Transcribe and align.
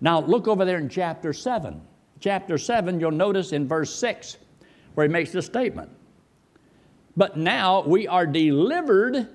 Now, 0.00 0.20
look 0.20 0.48
over 0.48 0.64
there 0.64 0.78
in 0.78 0.88
chapter 0.88 1.32
7. 1.32 1.80
Chapter 2.20 2.58
7, 2.58 3.00
you'll 3.00 3.10
notice 3.10 3.52
in 3.52 3.68
verse 3.68 3.94
6 3.94 4.38
where 4.94 5.06
he 5.06 5.12
makes 5.12 5.32
this 5.32 5.46
statement. 5.46 5.90
But 7.16 7.36
now 7.36 7.82
we 7.82 8.06
are 8.06 8.26
delivered 8.26 9.28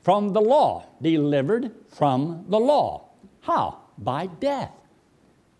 from 0.00 0.32
the 0.32 0.40
law. 0.40 0.86
Delivered 1.02 1.72
from 1.88 2.44
the 2.48 2.58
law. 2.58 3.08
How? 3.40 3.78
By 3.98 4.26
death. 4.26 4.72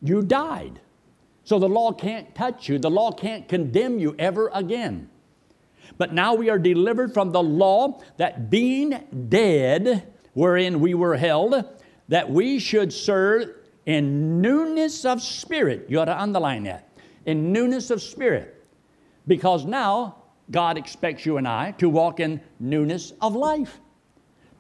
You 0.03 0.23
died. 0.23 0.81
So 1.45 1.59
the 1.59 1.69
law 1.69 1.93
can't 1.93 2.35
touch 2.35 2.69
you, 2.69 2.79
the 2.79 2.91
law 2.91 3.13
can't 3.13 3.49
condemn 3.49 4.01
you 4.01 4.17
ever 4.19 4.51
again. 4.53 5.09
But 5.97 6.13
now 6.13 6.35
we 6.35 6.51
are 6.51 6.59
delivered 6.59 7.15
from 7.15 7.31
the 7.31 7.43
law 7.43 8.03
that 8.17 8.51
being 8.51 9.29
dead, 9.29 10.13
wherein 10.35 10.81
we 10.81 10.95
were 10.95 11.17
held, 11.17 11.65
that 12.09 12.31
we 12.31 12.59
should 12.59 12.93
serve 12.93 13.55
in 13.87 14.41
newness 14.41 15.05
of 15.05 15.23
spirit. 15.23 15.87
You 15.89 16.01
ought 16.01 16.07
to 16.07 16.21
underline 16.21 16.65
that. 16.65 16.89
In 17.25 17.53
newness 17.53 17.91
of 17.91 18.03
spirit. 18.03 18.67
Because 19.27 19.65
now 19.65 20.17
God 20.51 20.77
expects 20.77 21.25
you 21.25 21.39
and 21.39 21.49
I 21.49 21.73
to 21.73 21.89
walk 21.89 22.21
in 22.21 22.41
newness 22.61 23.13
of 23.21 23.35
life 23.35 23.81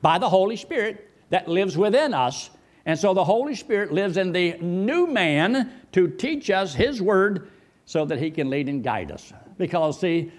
by 0.00 0.18
the 0.18 0.28
Holy 0.28 0.56
Spirit 0.56 1.10
that 1.30 1.48
lives 1.48 1.76
within 1.76 2.14
us. 2.14 2.50
And 2.84 2.98
so 2.98 3.14
the 3.14 3.24
Holy 3.24 3.54
Spirit 3.54 3.92
lives 3.92 4.16
in 4.16 4.32
the 4.32 4.56
new 4.58 5.06
man 5.06 5.72
to 5.92 6.08
teach 6.08 6.50
us 6.50 6.74
His 6.74 7.02
Word 7.02 7.50
so 7.84 8.04
that 8.04 8.18
He 8.18 8.30
can 8.30 8.48
lead 8.48 8.68
and 8.68 8.82
guide 8.82 9.10
us. 9.10 9.32
Because, 9.58 10.00
see, 10.00 10.32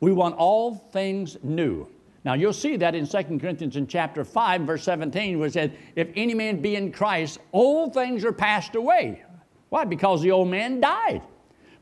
we 0.00 0.12
want 0.12 0.36
all 0.36 0.74
things 0.74 1.36
new. 1.42 1.88
Now 2.28 2.34
you'll 2.34 2.52
see 2.52 2.76
that 2.76 2.94
in 2.94 3.06
2 3.06 3.38
Corinthians 3.38 3.76
in 3.76 3.86
chapter 3.86 4.22
5, 4.22 4.60
verse 4.60 4.82
17, 4.82 5.38
where 5.38 5.48
it 5.48 5.54
said, 5.54 5.78
If 5.96 6.08
any 6.14 6.34
man 6.34 6.60
be 6.60 6.76
in 6.76 6.92
Christ, 6.92 7.38
old 7.54 7.94
things 7.94 8.22
are 8.22 8.34
passed 8.34 8.74
away. 8.74 9.22
Why? 9.70 9.86
Because 9.86 10.20
the 10.20 10.30
old 10.30 10.48
man 10.48 10.78
died. 10.78 11.22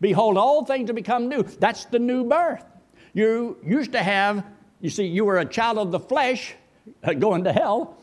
Behold, 0.01 0.39
all 0.39 0.65
things 0.65 0.89
have 0.89 0.95
become 0.95 1.29
new. 1.29 1.43
That's 1.43 1.87
the 1.87 1.99
new 1.99 2.23
birth. 2.23 2.65
You 3.13 3.57
used 3.67 3.91
to 3.91 4.01
have, 4.01 4.45
you 4.81 4.89
see, 4.89 5.07
you 5.07 5.25
were 5.25 5.39
a 5.39 5.45
child 5.45 5.79
of 5.79 5.91
the 5.91 5.99
flesh 5.99 6.55
uh, 7.03 7.15
going 7.15 7.43
to 7.43 7.53
hell, 7.53 7.99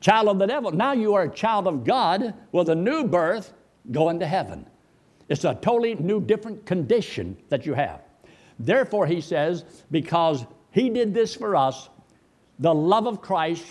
child 0.00 0.28
of 0.28 0.38
the 0.38 0.46
devil. 0.46 0.70
Now 0.72 0.92
you 0.92 1.12
are 1.12 1.24
a 1.24 1.30
child 1.30 1.66
of 1.66 1.84
God 1.84 2.32
with 2.52 2.70
a 2.70 2.74
new 2.74 3.04
birth 3.04 3.52
going 3.90 4.18
to 4.20 4.26
heaven. 4.26 4.66
It's 5.28 5.44
a 5.44 5.54
totally 5.56 5.94
new, 5.96 6.22
different 6.22 6.64
condition 6.64 7.36
that 7.50 7.66
you 7.66 7.74
have. 7.74 8.00
Therefore, 8.58 9.06
he 9.06 9.20
says, 9.20 9.66
because 9.90 10.46
he 10.72 10.90
did 10.90 11.14
this 11.14 11.34
for 11.34 11.56
us, 11.56 11.88
the 12.58 12.74
love 12.74 13.06
of 13.06 13.20
Christ 13.20 13.66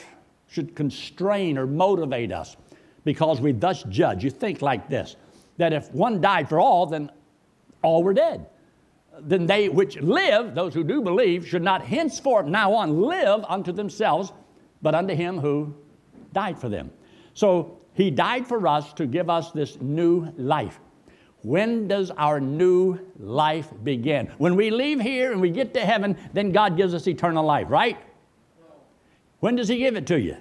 should 0.47 0.75
constrain 0.75 1.57
or 1.57 1.67
motivate 1.67 2.31
us 2.31 2.57
because 3.03 3.39
we 3.39 3.51
thus 3.51 3.83
judge. 3.83 4.23
You 4.23 4.29
think 4.29 4.61
like 4.61 4.89
this 4.89 5.15
that 5.57 5.73
if 5.73 5.91
one 5.93 6.21
died 6.21 6.47
for 6.47 6.59
all, 6.59 6.85
then 6.85 7.11
all 7.81 8.01
were 8.01 8.13
dead. 8.13 8.45
Then 9.19 9.45
they 9.45 9.67
which 9.67 9.99
live, 9.99 10.55
those 10.55 10.73
who 10.73 10.83
do 10.83 11.01
believe, 11.01 11.45
should 11.45 11.61
not 11.61 11.85
henceforth 11.85 12.45
now 12.45 12.73
on 12.73 13.01
live 13.01 13.43
unto 13.47 13.71
themselves, 13.71 14.31
but 14.81 14.95
unto 14.95 15.13
him 15.13 15.37
who 15.37 15.75
died 16.33 16.57
for 16.57 16.69
them. 16.69 16.89
So 17.33 17.77
he 17.93 18.09
died 18.09 18.47
for 18.47 18.65
us 18.67 18.93
to 18.93 19.05
give 19.05 19.29
us 19.29 19.51
this 19.51 19.79
new 19.81 20.31
life. 20.37 20.79
When 21.41 21.87
does 21.87 22.11
our 22.11 22.39
new 22.41 22.99
life 23.17 23.69
begin? 23.83 24.27
When 24.37 24.55
we 24.55 24.71
leave 24.71 24.99
here 24.99 25.31
and 25.31 25.39
we 25.39 25.49
get 25.49 25.73
to 25.75 25.79
heaven, 25.79 26.17
then 26.33 26.51
God 26.51 26.75
gives 26.75 26.93
us 26.93 27.07
eternal 27.07 27.45
life, 27.45 27.67
right? 27.69 27.97
When 29.39 29.55
does 29.55 29.69
He 29.69 29.77
give 29.77 29.95
it 29.95 30.05
to 30.07 30.19
you? 30.19 30.37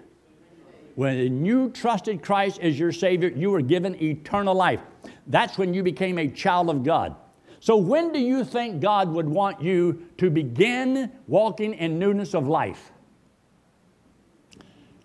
When 0.97 1.45
you 1.47 1.71
trusted 1.71 2.23
Christ 2.23 2.59
as 2.61 2.77
your 2.77 2.91
Savior, 2.91 3.29
you 3.29 3.53
were 3.53 3.63
given 3.63 3.95
eternal 4.03 4.55
life. 4.55 4.81
That's 5.29 5.57
when 5.57 5.73
you 5.73 5.85
became 5.85 6.19
a 6.19 6.27
child 6.27 6.69
of 6.69 6.83
God. 6.83 7.15
So, 7.61 7.77
when 7.77 8.13
do 8.13 8.19
you 8.19 8.45
think 8.45 8.81
God 8.81 9.09
would 9.09 9.29
want 9.29 9.63
you 9.63 10.09
to 10.19 10.31
begin 10.31 11.13
walking 11.29 11.75
in 11.75 11.99
newness 11.99 12.35
of 12.35 12.49
life? 12.49 12.91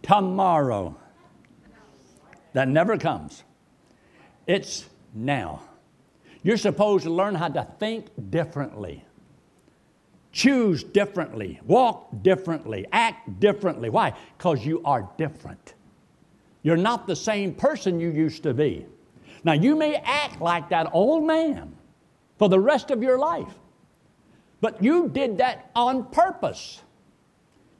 Tomorrow. 0.02 0.98
That 2.54 2.68
never 2.68 2.98
comes. 2.98 3.44
It's 4.48 4.88
now. 5.14 5.62
You're 6.44 6.58
supposed 6.58 7.06
to 7.06 7.10
learn 7.10 7.36
how 7.36 7.48
to 7.48 7.68
think 7.80 8.08
differently, 8.30 9.04
choose 10.34 10.84
differently, 10.84 11.60
walk 11.66 12.10
differently, 12.22 12.86
act 12.92 13.40
differently. 13.40 13.90
Why? 13.90 14.14
Because 14.38 14.66
you 14.66 14.82
are 14.84 15.10
different. 15.18 15.74
You're 16.62 16.78
not 16.78 17.08
the 17.08 17.16
same 17.16 17.54
person 17.54 18.00
you 18.00 18.10
used 18.10 18.44
to 18.44 18.54
be. 18.54 18.86
Now, 19.46 19.54
you 19.54 19.76
may 19.76 19.96
act 19.96 20.42
like 20.42 20.70
that 20.70 20.90
old 20.94 21.26
man 21.26 21.76
for 22.38 22.50
the 22.50 22.60
rest 22.60 22.92
of 22.92 23.02
your 23.02 23.18
life, 23.18 23.54
but 24.62 24.82
you 24.82 25.10
did 25.10 25.38
that 25.38 25.72
on 25.76 26.06
purpose. 26.06 26.82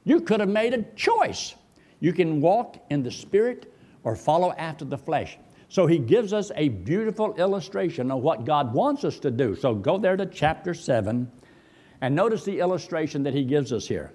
You 0.04 0.22
could 0.22 0.42
have 0.42 0.50
made 0.50 0.74
a 0.74 0.84
choice. 0.96 1.56
You 2.02 2.12
can 2.12 2.42
walk 2.42 2.78
in 2.90 3.04
the 3.04 3.12
Spirit 3.12 3.74
or 4.04 4.16
follow 4.16 4.52
after 4.54 4.84
the 4.84 4.98
flesh. 4.98 5.38
So 5.74 5.88
he 5.88 5.98
gives 5.98 6.34
us 6.34 6.52
a 6.56 6.70
beautiful 6.70 7.34
illustration 7.34 8.12
of 8.12 8.22
what 8.22 8.46
God 8.46 8.76
wants 8.76 9.04
us 9.04 9.18
to 9.18 9.32
do. 9.32 9.56
So 9.56 9.74
go 9.74 9.98
there 9.98 10.16
to 10.16 10.28
chapter 10.28 10.72
7 10.76 11.32
and 12.02 12.16
notice 12.16 12.44
the 12.44 12.60
illustration 12.60 13.24
that 13.24 13.34
he 13.34 13.44
gives 13.44 13.74
us 13.74 13.88
here. 13.88 14.14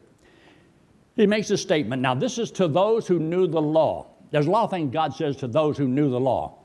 He 1.16 1.26
makes 1.26 1.50
a 1.50 1.56
statement. 1.56 2.00
Now, 2.00 2.14
this 2.14 2.38
is 2.38 2.52
to 2.52 2.68
those 2.68 3.08
who 3.08 3.18
knew 3.18 3.48
the 3.48 3.60
law. 3.60 4.06
There's 4.30 4.46
a 4.46 4.50
lot 4.52 4.62
of 4.66 4.70
things 4.70 4.92
God 4.92 5.12
says 5.16 5.34
to 5.38 5.48
those 5.48 5.76
who 5.76 5.88
knew 5.88 6.08
the 6.10 6.20
law. 6.20 6.60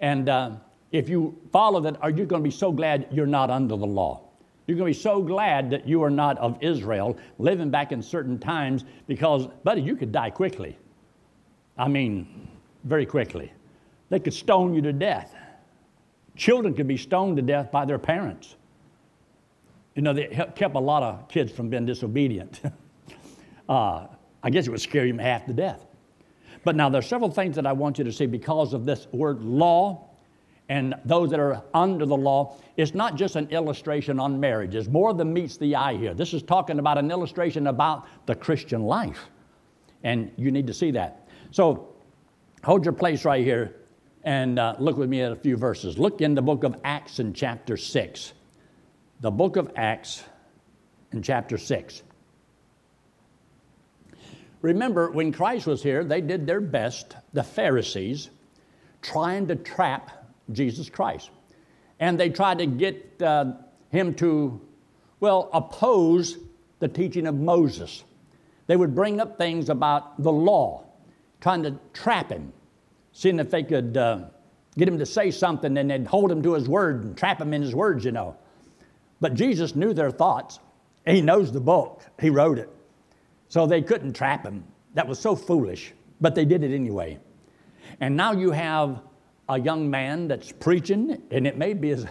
And 0.00 0.28
uh, 0.28 0.50
if 0.90 1.08
you 1.08 1.38
follow 1.52 1.80
that, 1.82 2.02
are 2.02 2.10
you 2.10 2.26
going 2.26 2.42
to 2.42 2.44
be 2.44 2.50
so 2.50 2.72
glad 2.72 3.06
you're 3.12 3.26
not 3.26 3.48
under 3.48 3.76
the 3.76 3.86
law? 3.86 4.22
You're 4.66 4.76
going 4.76 4.92
to 4.92 4.98
be 4.98 5.02
so 5.02 5.22
glad 5.22 5.70
that 5.70 5.86
you 5.86 6.02
are 6.02 6.10
not 6.10 6.36
of 6.38 6.58
Israel, 6.60 7.16
living 7.38 7.70
back 7.70 7.92
in 7.92 8.02
certain 8.02 8.40
times, 8.40 8.84
because, 9.06 9.46
buddy, 9.62 9.82
you 9.82 9.94
could 9.94 10.10
die 10.10 10.30
quickly. 10.30 10.76
I 11.78 11.86
mean, 11.86 12.48
very 12.82 13.06
quickly. 13.06 13.52
They 14.12 14.20
could 14.20 14.34
stone 14.34 14.74
you 14.74 14.82
to 14.82 14.92
death. 14.92 15.34
Children 16.36 16.74
could 16.74 16.86
be 16.86 16.98
stoned 16.98 17.36
to 17.36 17.42
death 17.42 17.72
by 17.72 17.86
their 17.86 17.98
parents. 17.98 18.56
You 19.94 20.02
know, 20.02 20.12
they 20.12 20.26
kept 20.54 20.76
a 20.76 20.78
lot 20.78 21.02
of 21.02 21.28
kids 21.28 21.50
from 21.50 21.70
being 21.70 21.86
disobedient. 21.86 22.60
uh, 23.70 24.08
I 24.42 24.50
guess 24.50 24.66
it 24.66 24.70
would 24.70 24.82
scare 24.82 25.06
them 25.06 25.18
half 25.18 25.46
to 25.46 25.54
death. 25.54 25.86
But 26.62 26.76
now 26.76 26.90
there's 26.90 27.06
several 27.06 27.30
things 27.30 27.56
that 27.56 27.66
I 27.66 27.72
want 27.72 27.96
you 27.96 28.04
to 28.04 28.12
see 28.12 28.26
because 28.26 28.74
of 28.74 28.84
this 28.84 29.06
word 29.12 29.40
law 29.40 30.10
and 30.68 30.94
those 31.06 31.30
that 31.30 31.40
are 31.40 31.62
under 31.72 32.04
the 32.04 32.16
law. 32.16 32.58
It's 32.76 32.92
not 32.92 33.16
just 33.16 33.36
an 33.36 33.48
illustration 33.48 34.20
on 34.20 34.38
marriage. 34.38 34.74
It's 34.74 34.88
more 34.88 35.14
than 35.14 35.32
meets 35.32 35.56
the 35.56 35.74
eye 35.74 35.96
here. 35.96 36.12
This 36.12 36.34
is 36.34 36.42
talking 36.42 36.80
about 36.80 36.98
an 36.98 37.10
illustration 37.10 37.66
about 37.66 38.06
the 38.26 38.34
Christian 38.34 38.82
life. 38.82 39.30
And 40.04 40.30
you 40.36 40.50
need 40.50 40.66
to 40.66 40.74
see 40.74 40.90
that. 40.90 41.28
So 41.50 41.94
hold 42.62 42.84
your 42.84 42.92
place 42.92 43.24
right 43.24 43.42
here 43.42 43.76
and 44.24 44.58
uh, 44.58 44.76
look 44.78 44.96
with 44.96 45.08
me 45.08 45.20
at 45.22 45.32
a 45.32 45.36
few 45.36 45.56
verses. 45.56 45.98
Look 45.98 46.20
in 46.20 46.34
the 46.34 46.42
book 46.42 46.64
of 46.64 46.76
Acts 46.84 47.18
in 47.18 47.32
chapter 47.32 47.76
6. 47.76 48.32
The 49.20 49.30
book 49.30 49.56
of 49.56 49.72
Acts 49.76 50.22
in 51.12 51.22
chapter 51.22 51.58
6. 51.58 52.02
Remember, 54.60 55.10
when 55.10 55.32
Christ 55.32 55.66
was 55.66 55.82
here, 55.82 56.04
they 56.04 56.20
did 56.20 56.46
their 56.46 56.60
best, 56.60 57.16
the 57.32 57.42
Pharisees, 57.42 58.30
trying 59.00 59.48
to 59.48 59.56
trap 59.56 60.10
Jesus 60.52 60.88
Christ. 60.88 61.30
And 61.98 62.18
they 62.18 62.30
tried 62.30 62.58
to 62.58 62.66
get 62.66 63.20
uh, 63.20 63.54
him 63.90 64.14
to, 64.14 64.60
well, 65.18 65.50
oppose 65.52 66.38
the 66.78 66.88
teaching 66.88 67.26
of 67.26 67.34
Moses. 67.34 68.04
They 68.68 68.76
would 68.76 68.94
bring 68.94 69.20
up 69.20 69.36
things 69.36 69.68
about 69.68 70.22
the 70.22 70.32
law, 70.32 70.84
trying 71.40 71.64
to 71.64 71.76
trap 71.92 72.30
him 72.30 72.52
seeing 73.12 73.38
if 73.38 73.50
they 73.50 73.62
could 73.62 73.96
uh, 73.96 74.20
get 74.76 74.88
him 74.88 74.98
to 74.98 75.06
say 75.06 75.30
something 75.30 75.76
and 75.76 75.90
they'd 75.90 76.06
hold 76.06 76.30
him 76.30 76.42
to 76.42 76.54
his 76.54 76.68
word 76.68 77.04
and 77.04 77.16
trap 77.16 77.40
him 77.40 77.52
in 77.52 77.62
his 77.62 77.74
words, 77.74 78.04
you 78.04 78.12
know. 78.12 78.36
But 79.20 79.34
Jesus 79.34 79.76
knew 79.76 79.92
their 79.92 80.10
thoughts. 80.10 80.58
He 81.06 81.20
knows 81.20 81.52
the 81.52 81.60
book, 81.60 82.02
he 82.20 82.30
wrote 82.30 82.58
it. 82.58 82.70
So 83.48 83.66
they 83.66 83.82
couldn't 83.82 84.14
trap 84.14 84.44
him. 84.44 84.64
That 84.94 85.06
was 85.06 85.18
so 85.18 85.36
foolish, 85.36 85.92
but 86.20 86.34
they 86.34 86.44
did 86.44 86.62
it 86.62 86.74
anyway. 86.74 87.18
And 88.00 88.16
now 88.16 88.32
you 88.32 88.50
have 88.50 89.02
a 89.48 89.60
young 89.60 89.90
man 89.90 90.28
that's 90.28 90.52
preaching, 90.52 91.20
and 91.30 91.46
it 91.46 91.58
may 91.58 91.74
be 91.74 91.88
his, 91.88 92.06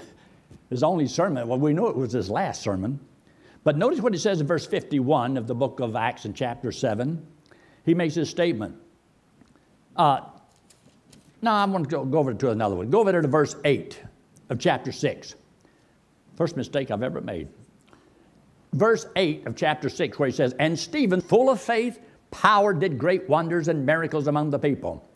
his 0.69 0.83
only 0.83 1.07
sermon. 1.07 1.47
Well, 1.47 1.57
we 1.57 1.73
know 1.73 1.87
it 1.87 1.95
was 1.95 2.11
his 2.11 2.29
last 2.29 2.61
sermon. 2.61 2.99
But 3.63 3.77
notice 3.77 3.99
what 3.99 4.13
he 4.13 4.19
says 4.19 4.41
in 4.41 4.47
verse 4.47 4.65
51 4.65 5.37
of 5.37 5.47
the 5.47 5.55
book 5.55 5.79
of 5.79 5.95
Acts 5.95 6.25
in 6.25 6.33
chapter 6.33 6.71
7. 6.71 7.25
He 7.85 7.93
makes 7.93 8.15
this 8.15 8.29
statement. 8.29 8.75
Uh, 9.95 10.21
now 11.41 11.55
I'm 11.55 11.71
going 11.71 11.85
to 11.85 12.05
go 12.05 12.19
over 12.19 12.33
to 12.33 12.51
another 12.51 12.75
one. 12.75 12.89
Go 12.89 12.99
over 12.99 13.21
to 13.21 13.27
verse 13.27 13.55
8 13.65 14.01
of 14.49 14.59
chapter 14.59 14.91
6. 14.91 15.35
First 16.35 16.57
mistake 16.57 16.91
I've 16.91 17.03
ever 17.03 17.21
made. 17.21 17.49
Verse 18.73 19.05
8 19.15 19.47
of 19.47 19.55
chapter 19.55 19.89
6, 19.89 20.17
where 20.17 20.29
he 20.29 20.35
says, 20.35 20.53
And 20.59 20.77
Stephen, 20.77 21.19
full 21.19 21.49
of 21.49 21.61
faith, 21.61 21.99
power, 22.31 22.73
did 22.73 22.97
great 22.97 23.27
wonders 23.27 23.67
and 23.67 23.85
miracles 23.85 24.27
among 24.27 24.49
the 24.49 24.59
people. 24.59 25.07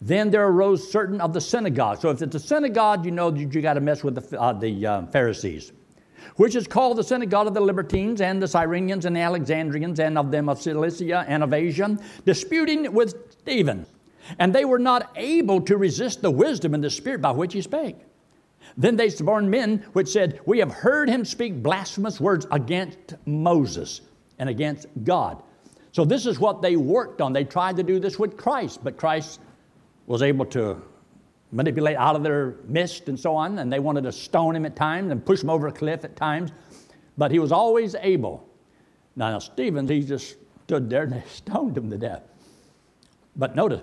Then 0.00 0.30
there 0.30 0.46
arose 0.46 0.90
certain 0.90 1.20
of 1.20 1.32
the 1.32 1.40
synagogue. 1.40 2.00
So 2.00 2.10
if 2.10 2.22
it's 2.22 2.34
a 2.34 2.40
synagogue, 2.40 3.04
you 3.04 3.10
know 3.10 3.30
that 3.30 3.54
you 3.54 3.62
got 3.62 3.74
to 3.74 3.80
mess 3.80 4.02
with 4.02 4.30
the, 4.30 4.40
uh, 4.40 4.52
the 4.52 4.86
uh, 4.86 5.06
Pharisees, 5.06 5.72
which 6.36 6.56
is 6.56 6.66
called 6.66 6.98
the 6.98 7.04
synagogue 7.04 7.46
of 7.46 7.54
the 7.54 7.60
Libertines 7.60 8.20
and 8.20 8.42
the 8.42 8.46
Cyrenians 8.46 9.04
and 9.04 9.14
the 9.14 9.20
Alexandrians 9.20 10.00
and 10.00 10.18
of 10.18 10.30
them 10.30 10.48
of 10.48 10.60
Cilicia 10.60 11.24
and 11.28 11.42
of 11.42 11.52
Asia, 11.52 11.96
disputing 12.24 12.92
with 12.92 13.32
Stephen. 13.32 13.86
And 14.38 14.54
they 14.54 14.64
were 14.64 14.78
not 14.78 15.10
able 15.16 15.60
to 15.62 15.76
resist 15.76 16.22
the 16.22 16.30
wisdom 16.30 16.74
and 16.74 16.82
the 16.82 16.90
spirit 16.90 17.20
by 17.20 17.32
which 17.32 17.52
he 17.52 17.62
spake. 17.62 17.96
Then 18.76 18.96
they 18.96 19.10
suborned 19.10 19.50
men 19.50 19.84
which 19.92 20.08
said, 20.08 20.40
We 20.46 20.58
have 20.58 20.72
heard 20.72 21.08
him 21.08 21.24
speak 21.24 21.62
blasphemous 21.62 22.20
words 22.20 22.46
against 22.50 23.14
Moses 23.26 24.02
and 24.38 24.48
against 24.48 24.86
God. 25.04 25.42
So 25.92 26.04
this 26.04 26.26
is 26.26 26.38
what 26.38 26.62
they 26.62 26.76
worked 26.76 27.20
on. 27.20 27.32
They 27.32 27.44
tried 27.44 27.76
to 27.76 27.82
do 27.82 27.98
this 27.98 28.18
with 28.18 28.36
Christ, 28.36 28.80
but 28.82 28.96
Christ 28.96 29.40
was 30.06 30.22
able 30.22 30.46
to 30.46 30.80
manipulate 31.52 31.96
out 31.96 32.16
of 32.16 32.22
their 32.22 32.56
midst 32.66 33.08
and 33.08 33.18
so 33.18 33.36
on, 33.36 33.58
and 33.58 33.70
they 33.70 33.78
wanted 33.78 34.04
to 34.04 34.12
stone 34.12 34.56
him 34.56 34.64
at 34.64 34.74
times 34.74 35.12
and 35.12 35.24
push 35.24 35.42
him 35.42 35.50
over 35.50 35.66
a 35.66 35.72
cliff 35.72 36.02
at 36.04 36.16
times, 36.16 36.50
but 37.18 37.30
he 37.30 37.38
was 37.38 37.52
always 37.52 37.94
able. 38.00 38.48
Now, 39.16 39.30
now 39.30 39.38
Stephen, 39.38 39.86
he 39.86 40.02
just 40.02 40.36
stood 40.64 40.88
there 40.88 41.02
and 41.02 41.12
they 41.12 41.22
stoned 41.28 41.76
him 41.76 41.90
to 41.90 41.98
death. 41.98 42.22
But 43.36 43.54
notice, 43.54 43.82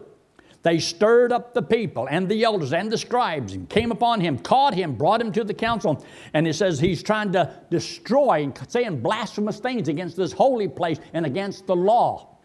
they 0.62 0.80
stirred 0.80 1.32
up 1.32 1.54
the 1.54 1.62
people 1.62 2.08
and 2.10 2.28
the 2.28 2.44
elders 2.44 2.74
and 2.74 2.92
the 2.92 2.98
scribes 2.98 3.54
and 3.54 3.70
came 3.70 3.92
upon 3.92 4.20
him, 4.20 4.38
caught 4.38 4.74
him, 4.74 4.96
brought 4.96 5.22
him 5.22 5.32
to 5.32 5.44
the 5.44 5.54
council. 5.54 6.04
And 6.34 6.46
he 6.46 6.52
says 6.52 6.80
he's 6.80 7.02
trying 7.02 7.32
to 7.32 7.54
destroy 7.70 8.44
and 8.44 8.60
saying 8.68 9.00
blasphemous 9.00 9.60
things 9.60 9.88
against 9.88 10.18
this 10.18 10.34
holy 10.34 10.68
place 10.68 11.00
and 11.14 11.26
against 11.26 11.66
the 11.66 11.76
law. 11.76 12.38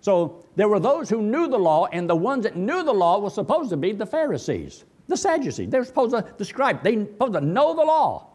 So 0.00 0.44
there 0.56 0.68
were 0.68 0.80
those 0.80 1.08
who 1.08 1.22
knew 1.22 1.46
the 1.46 1.58
law, 1.58 1.86
and 1.92 2.10
the 2.10 2.16
ones 2.16 2.42
that 2.42 2.56
knew 2.56 2.82
the 2.82 2.92
law 2.92 3.20
were 3.20 3.30
supposed 3.30 3.70
to 3.70 3.76
be 3.76 3.92
the 3.92 4.04
Pharisees, 4.04 4.84
the 5.06 5.16
Sadducees. 5.16 5.70
They 5.70 5.78
were 5.78 5.84
supposed 5.84 6.12
to 6.12 6.26
describe, 6.36 6.82
they 6.82 6.96
were 6.96 7.06
supposed 7.06 7.34
to 7.34 7.40
know 7.40 7.74
the 7.74 7.84
law. 7.84 8.32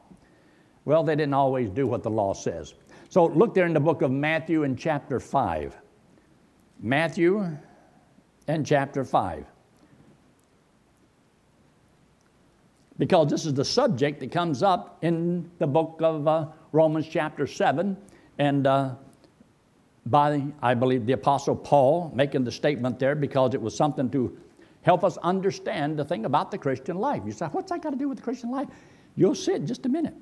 Well, 0.86 1.04
they 1.04 1.16
didn't 1.18 1.34
always 1.34 1.70
do 1.70 1.86
what 1.86 2.04
the 2.04 2.10
law 2.10 2.34
says. 2.34 2.74
So 3.10 3.26
look 3.26 3.54
there 3.54 3.66
in 3.66 3.74
the 3.74 3.82
book 3.82 4.02
of 4.02 4.12
Matthew 4.12 4.64
in 4.64 4.78
chapter 4.78 5.20
5. 5.20 5.76
Matthew 6.80 7.58
and 8.48 8.66
chapter 8.66 9.04
5. 9.04 9.46
Because 12.98 13.30
this 13.30 13.46
is 13.46 13.54
the 13.54 13.66
subject 13.66 14.20
that 14.22 14.32
comes 14.32 14.64
up 14.64 14.98
in 15.04 15.50
the 15.60 15.68
book 15.68 16.00
of 16.02 16.28
uh, 16.28 16.48
Romans, 16.72 17.08
chapter 17.08 17.46
7, 17.46 17.96
and 18.40 18.66
uh, 18.66 18.96
by, 20.08 20.44
I 20.62 20.74
believe, 20.74 21.06
the 21.06 21.14
Apostle 21.14 21.56
Paul 21.56 22.12
making 22.16 22.44
the 22.44 22.52
statement 22.52 22.98
there 22.98 23.14
because 23.14 23.54
it 23.54 23.62
was 23.62 23.76
something 23.76 24.10
to 24.12 24.38
help 24.82 25.04
us 25.04 25.18
understand 25.18 26.00
the 26.00 26.06
thing 26.06 26.26
about 26.26 26.50
the 26.50 26.58
Christian 26.58 26.98
life. 26.98 27.22
You 27.26 27.34
say, 27.34 27.46
what's 27.48 27.70
that 27.72 27.82
got 27.82 27.92
to 27.92 27.98
do 27.98 28.08
with 28.08 28.18
the 28.18 28.24
Christian 28.24 28.50
life? 28.50 28.68
You'll 29.16 29.36
see 29.36 29.52
it 29.52 29.58
in 29.58 29.68
just 29.68 29.86
a 29.86 29.90
minute. 29.90 30.16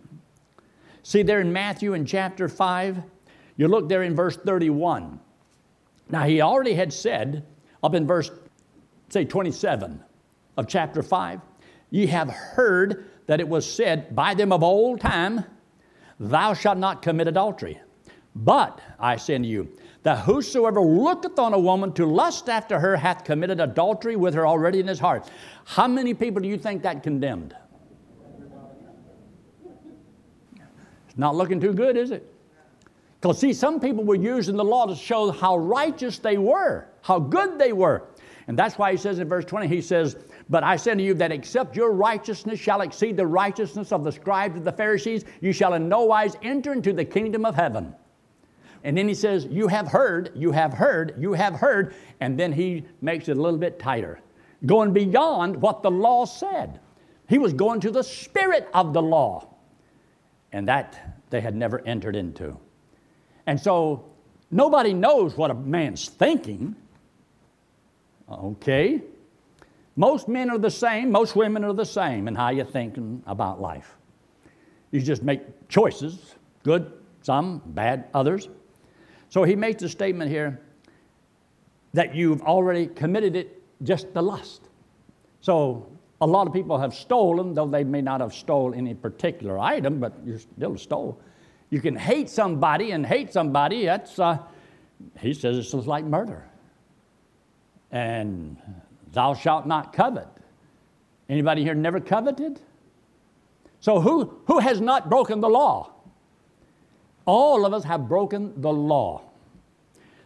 See 1.03 1.21
there 1.21 1.39
in 1.39 1.53
Matthew 1.53 1.93
in 1.93 2.05
chapter 2.05 2.49
5, 2.49 3.03
you 3.57 3.67
look 3.67 3.87
there 3.87 4.03
in 4.03 4.15
verse 4.15 4.37
31. 4.37 5.19
Now, 6.09 6.23
he 6.23 6.41
already 6.41 6.73
had 6.73 6.91
said 6.91 7.45
up 7.83 7.95
in 7.95 8.07
verse, 8.07 8.31
say, 9.09 9.25
27 9.25 10.03
of 10.57 10.67
chapter 10.67 11.03
5, 11.03 11.41
ye 11.91 12.05
have 12.07 12.29
heard 12.29 13.09
that 13.27 13.39
it 13.39 13.47
was 13.47 13.69
said 13.71 14.15
by 14.15 14.33
them 14.33 14.51
of 14.51 14.63
old 14.63 15.01
time, 15.01 15.43
Thou 16.19 16.53
shalt 16.53 16.77
not 16.77 17.01
commit 17.01 17.27
adultery. 17.27 17.79
But 18.35 18.81
I 18.99 19.15
say 19.15 19.35
unto 19.35 19.47
you, 19.47 19.69
that 20.03 20.19
whosoever 20.19 20.81
looketh 20.81 21.39
on 21.39 21.53
a 21.53 21.59
woman 21.59 21.91
to 21.93 22.05
lust 22.05 22.49
after 22.49 22.79
her 22.79 22.95
hath 22.95 23.23
committed 23.23 23.59
adultery 23.59 24.15
with 24.15 24.33
her 24.33 24.45
already 24.45 24.79
in 24.79 24.87
his 24.87 24.99
heart. 24.99 25.29
How 25.65 25.87
many 25.87 26.13
people 26.13 26.41
do 26.41 26.47
you 26.47 26.57
think 26.57 26.83
that 26.83 27.01
condemned? 27.01 27.55
It's 31.07 31.17
not 31.17 31.35
looking 31.35 31.59
too 31.59 31.73
good, 31.73 31.97
is 31.97 32.11
it? 32.11 32.31
Because, 33.25 33.39
see, 33.39 33.53
some 33.53 33.79
people 33.79 34.03
were 34.03 34.13
using 34.13 34.55
the 34.55 34.63
law 34.63 34.85
to 34.85 34.95
show 34.95 35.31
how 35.31 35.57
righteous 35.57 36.19
they 36.19 36.37
were, 36.37 36.85
how 37.01 37.17
good 37.17 37.57
they 37.57 37.73
were. 37.73 38.03
And 38.47 38.55
that's 38.55 38.77
why 38.77 38.91
he 38.91 38.97
says 38.97 39.17
in 39.17 39.27
verse 39.27 39.45
20, 39.45 39.67
he 39.67 39.81
says, 39.81 40.15
But 40.47 40.63
I 40.63 40.75
say 40.75 40.93
to 40.93 41.01
you 41.01 41.15
that 41.15 41.31
except 41.31 41.75
your 41.75 41.91
righteousness 41.91 42.59
shall 42.59 42.81
exceed 42.81 43.17
the 43.17 43.25
righteousness 43.25 43.91
of 43.91 44.03
the 44.03 44.11
scribes 44.11 44.57
and 44.57 44.63
the 44.63 44.71
Pharisees, 44.71 45.25
you 45.41 45.53
shall 45.53 45.73
in 45.73 45.89
no 45.89 46.03
wise 46.03 46.37
enter 46.43 46.71
into 46.71 46.93
the 46.93 47.03
kingdom 47.03 47.45
of 47.45 47.55
heaven. 47.55 47.95
And 48.83 48.95
then 48.95 49.07
he 49.07 49.15
says, 49.15 49.47
You 49.49 49.69
have 49.69 49.87
heard, 49.87 50.29
you 50.35 50.51
have 50.51 50.73
heard, 50.73 51.15
you 51.17 51.33
have 51.33 51.55
heard. 51.55 51.95
And 52.19 52.39
then 52.39 52.53
he 52.53 52.85
makes 53.01 53.27
it 53.27 53.37
a 53.37 53.41
little 53.41 53.57
bit 53.57 53.79
tighter, 53.79 54.19
going 54.67 54.93
beyond 54.93 55.59
what 55.59 55.81
the 55.81 55.89
law 55.89 56.25
said. 56.25 56.79
He 57.27 57.39
was 57.39 57.53
going 57.53 57.79
to 57.79 57.89
the 57.89 58.03
spirit 58.03 58.69
of 58.75 58.93
the 58.93 59.01
law. 59.01 59.49
And 60.51 60.67
that 60.67 61.23
they 61.31 61.41
had 61.41 61.55
never 61.55 61.81
entered 61.87 62.15
into. 62.15 62.59
And 63.47 63.59
so 63.59 64.05
nobody 64.51 64.93
knows 64.93 65.37
what 65.37 65.51
a 65.51 65.53
man's 65.53 66.09
thinking. 66.09 66.75
Okay? 68.29 69.01
Most 69.95 70.27
men 70.27 70.49
are 70.49 70.57
the 70.57 70.71
same, 70.71 71.11
most 71.11 71.35
women 71.35 71.63
are 71.63 71.73
the 71.73 71.85
same 71.85 72.27
in 72.27 72.35
how 72.35 72.49
you're 72.49 72.65
thinking 72.65 73.23
about 73.27 73.61
life. 73.61 73.95
You 74.91 75.01
just 75.01 75.23
make 75.23 75.41
choices, 75.69 76.35
good, 76.63 76.91
some, 77.21 77.61
bad, 77.67 78.09
others. 78.13 78.49
So 79.29 79.43
he 79.43 79.55
makes 79.55 79.83
a 79.83 79.89
statement 79.89 80.29
here 80.31 80.59
that 81.93 82.13
you've 82.13 82.41
already 82.41 82.87
committed 82.87 83.35
it 83.35 83.61
just 83.83 84.13
the 84.13 84.21
lust. 84.21 84.63
So 85.41 85.89
a 86.21 86.27
lot 86.27 86.47
of 86.47 86.53
people 86.53 86.77
have 86.77 86.93
stolen, 86.93 87.53
though 87.53 87.67
they 87.67 87.83
may 87.83 88.01
not 88.01 88.19
have 88.21 88.33
stolen 88.33 88.77
any 88.77 88.93
particular 88.93 89.59
item, 89.59 89.99
but 89.99 90.13
you 90.25 90.37
still 90.37 90.77
stole. 90.77 91.19
You 91.75 91.81
can 91.81 91.97
hate 91.97 92.29
somebody 92.29 92.91
and 92.91 93.05
hate 93.05 93.33
somebody, 93.33 93.83
that's, 93.83 94.17
uh, 94.17 94.37
he 95.19 95.33
says 95.33 95.57
it's 95.57 95.71
just 95.71 95.87
like 95.87 96.05
murder. 96.05 96.47
And 97.91 98.55
thou 99.11 99.33
shalt 99.33 99.67
not 99.67 99.91
covet. 99.91 100.29
Anybody 101.27 101.63
here 101.63 101.75
never 101.75 101.99
coveted? 101.99 102.61
So 103.81 103.99
who, 103.99 104.39
who 104.47 104.59
has 104.59 104.79
not 104.79 105.09
broken 105.09 105.41
the 105.41 105.49
law? 105.49 105.91
All 107.25 107.65
of 107.65 107.73
us 107.73 107.83
have 107.83 108.07
broken 108.07 108.53
the 108.61 108.71
law. 108.71 109.23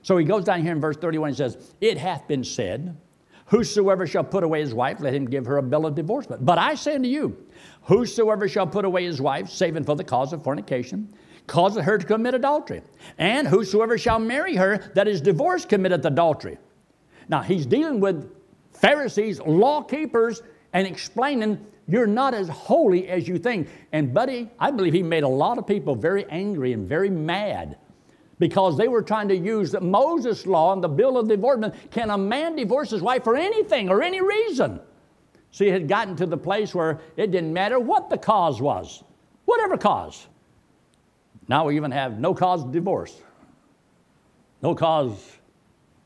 So 0.04 0.18
he 0.18 0.26
goes 0.26 0.44
down 0.44 0.62
here 0.62 0.74
in 0.74 0.80
verse 0.80 0.98
31 0.98 1.30
and 1.30 1.38
says, 1.38 1.74
It 1.82 1.98
hath 1.98 2.28
been 2.28 2.44
said, 2.44 2.96
Whosoever 3.48 4.06
shall 4.06 4.24
put 4.24 4.44
away 4.44 4.62
his 4.62 4.76
wife, 4.76 5.00
let 5.00 5.16
him 5.16 5.26
give 5.26 5.48
her 5.48 5.58
a 5.58 5.64
bill 5.64 5.88
of 5.88 5.96
divorcement. 5.96 6.46
But 6.46 6.60
I 6.60 6.76
say 6.76 6.94
unto 6.94 7.10
you, 7.10 7.44
Whosoever 7.86 8.48
shall 8.48 8.68
put 8.68 8.86
away 8.86 9.06
his 9.06 9.20
wife, 9.20 9.50
saving 9.50 9.86
for 9.86 9.96
the 9.96 10.04
cause 10.04 10.32
of 10.32 10.44
fornication, 10.44 11.12
causeth 11.50 11.84
her 11.84 11.98
to 11.98 12.06
commit 12.06 12.34
adultery. 12.34 12.82
And 13.18 13.48
whosoever 13.48 13.98
shall 13.98 14.20
marry 14.20 14.56
her 14.56 14.92
that 14.96 15.08
is 15.08 15.20
divorced 15.20 15.68
committeth 15.68 16.06
adultery. 16.06 16.58
Now 17.28 17.42
he's 17.42 17.66
dealing 17.66 18.00
with 18.00 18.32
Pharisees, 18.74 19.42
law 19.42 19.82
keepers, 19.82 20.42
and 20.72 20.88
explaining 20.88 21.66
you're 21.88 22.08
not 22.08 22.34
as 22.34 22.48
holy 22.48 23.10
as 23.10 23.28
you 23.28 23.40
think. 23.40 23.68
And, 23.92 24.14
buddy, 24.14 24.50
I 24.60 24.72
believe 24.72 24.94
he 24.94 25.04
made 25.04 25.24
a 25.24 25.28
lot 25.28 25.58
of 25.58 25.66
people 25.66 25.96
very 25.96 26.26
angry 26.30 26.74
and 26.74 26.88
very 26.88 27.10
mad 27.10 27.78
because 28.38 28.78
they 28.78 28.88
were 28.88 29.02
trying 29.02 29.28
to 29.28 29.36
use 29.36 29.72
the 29.72 29.82
Moses 29.82 30.46
law 30.46 30.72
and 30.72 30.84
the 30.84 30.88
bill 30.88 31.18
of 31.18 31.28
divorcement. 31.28 31.74
Can 31.92 32.12
a 32.12 32.18
man 32.18 32.56
divorce 32.56 32.92
his 32.92 33.02
wife 33.02 33.24
for 33.24 33.36
anything 33.36 33.90
or 33.90 34.02
any 34.04 34.22
reason? 34.22 34.80
See, 35.52 35.68
it 35.68 35.74
had 35.74 35.88
gotten 35.88 36.16
to 36.18 36.28
the 36.28 36.38
place 36.38 36.76
where 36.76 37.02
it 37.18 37.32
didn't 37.32 37.52
matter 37.52 37.80
what 37.80 38.10
the 38.10 38.18
cause 38.18 38.62
was, 38.62 39.04
whatever 39.46 39.78
cause. 39.78 40.28
Now 41.50 41.66
we 41.66 41.76
even 41.76 41.90
have 41.90 42.20
no 42.20 42.36
cause 42.36 42.64
divorce, 42.64 43.20
no 44.62 44.76
cause, 44.76 45.20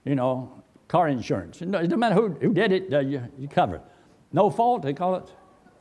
you 0.06 0.16
know, 0.16 0.64
car 0.88 1.10
insurance. 1.10 1.62
It 1.62 1.70
doesn't 1.70 2.00
matter 2.00 2.16
who, 2.16 2.30
who 2.30 2.54
did 2.54 2.72
it, 2.72 2.94
uh, 2.94 3.00
you, 3.00 3.22
you 3.38 3.50
cover 3.50 3.76
it. 3.76 3.82
No 4.32 4.50
fault, 4.50 4.84
they 4.84 4.94
call 4.94 5.16
it. 5.16 5.30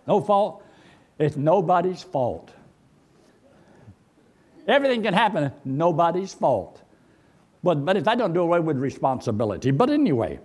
No 0.09 0.21
fault. 0.21 0.65
It's 1.19 1.37
nobody's 1.37 2.03
fault. 2.03 2.51
Everything 4.67 5.03
can 5.03 5.15
happen, 5.15 5.53
nobody's 5.65 6.35
fault. 6.35 6.83
But, 7.63 7.85
but 7.85 7.97
if 7.97 8.09
I 8.09 8.17
don't 8.17 8.33
do 8.33 8.41
away 8.41 8.59
with 8.59 8.79
responsibility. 8.79 9.71
But 9.71 9.91
anyway, 9.91 10.41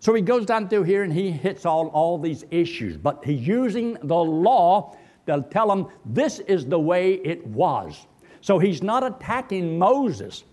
so 0.00 0.12
he 0.14 0.22
goes 0.22 0.46
down 0.46 0.68
through 0.68 0.82
here 0.82 1.04
and 1.04 1.12
he 1.12 1.30
hits 1.30 1.64
all, 1.64 1.88
all 1.88 2.18
these 2.18 2.44
issues. 2.50 2.96
But 2.96 3.24
he's 3.24 3.46
using 3.46 3.96
the 4.02 4.16
law 4.16 4.96
to 5.26 5.46
tell 5.48 5.68
them 5.68 5.86
this 6.04 6.40
is 6.40 6.66
the 6.66 6.78
way 6.78 7.14
it 7.14 7.46
was. 7.46 8.06
So 8.40 8.58
he's 8.58 8.82
not 8.82 9.04
attacking 9.04 9.78
Moses, 9.78 10.44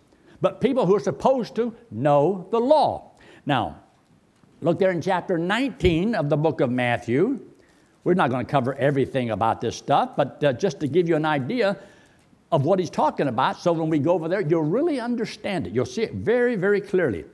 but 0.42 0.62
people 0.62 0.86
who 0.86 0.96
are 0.96 1.00
supposed 1.00 1.56
to 1.56 1.76
know 1.92 2.48
the 2.52 2.60
law. 2.60 3.12
Now, 3.46 3.78
look 4.62 4.80
there 4.80 4.92
in 4.92 5.02
chapter 5.02 5.38
19 5.38 6.16
of 6.16 6.30
the 6.30 6.38
book 6.38 6.62
of 6.62 6.72
Matthew. 6.72 7.40
We're 8.04 8.14
not 8.14 8.30
going 8.30 8.46
to 8.46 8.52
cover 8.52 8.76
everything 8.76 9.32
about 9.32 9.62
this 9.62 9.76
stuff, 9.76 10.12
but 10.16 10.44
uh, 10.44 10.54
just 10.54 10.80
to 10.82 10.88
give 10.88 11.10
you 11.10 11.16
an 11.16 11.26
idea 11.26 11.78
of 12.52 12.64
what 12.64 12.80
he's 12.80 12.90
talking 12.92 13.28
about, 13.28 13.60
so 13.60 13.74
when 13.74 13.90
we 13.90 14.00
go 14.00 14.14
over 14.14 14.28
there, 14.28 14.42
you'll 14.42 14.64
really 14.64 15.00
understand 15.00 15.68
it. 15.68 15.74
You'll 15.74 15.86
see 15.86 16.04
it 16.04 16.14
very, 16.14 16.56
very 16.56 16.80
clearly. 16.80 17.26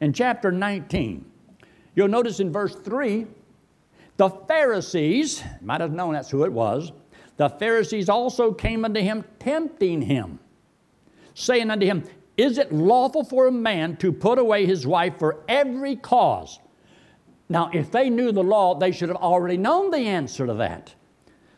In 0.00 0.12
chapter 0.12 0.52
19, 0.52 1.24
You'll 1.94 2.08
notice 2.08 2.40
in 2.40 2.52
verse 2.52 2.74
3 2.74 3.26
the 4.16 4.28
Pharisees, 4.28 5.42
might 5.60 5.80
have 5.80 5.92
known 5.92 6.12
that's 6.12 6.30
who 6.30 6.44
it 6.44 6.52
was, 6.52 6.92
the 7.40 7.48
Pharisees 7.48 8.10
also 8.10 8.52
came 8.52 8.84
unto 8.84 9.00
him, 9.00 9.24
tempting 9.38 10.02
him, 10.02 10.38
saying 11.32 11.70
unto 11.70 11.86
him, 11.86 12.04
Is 12.36 12.58
it 12.58 12.70
lawful 12.70 13.24
for 13.24 13.46
a 13.46 13.50
man 13.50 13.96
to 13.96 14.12
put 14.12 14.38
away 14.38 14.66
his 14.66 14.86
wife 14.86 15.18
for 15.18 15.42
every 15.48 15.96
cause? 15.96 16.58
Now, 17.48 17.70
if 17.72 17.90
they 17.90 18.10
knew 18.10 18.30
the 18.30 18.42
law, 18.42 18.74
they 18.74 18.92
should 18.92 19.08
have 19.08 19.16
already 19.16 19.56
known 19.56 19.90
the 19.90 20.00
answer 20.00 20.46
to 20.46 20.52
that. 20.52 20.94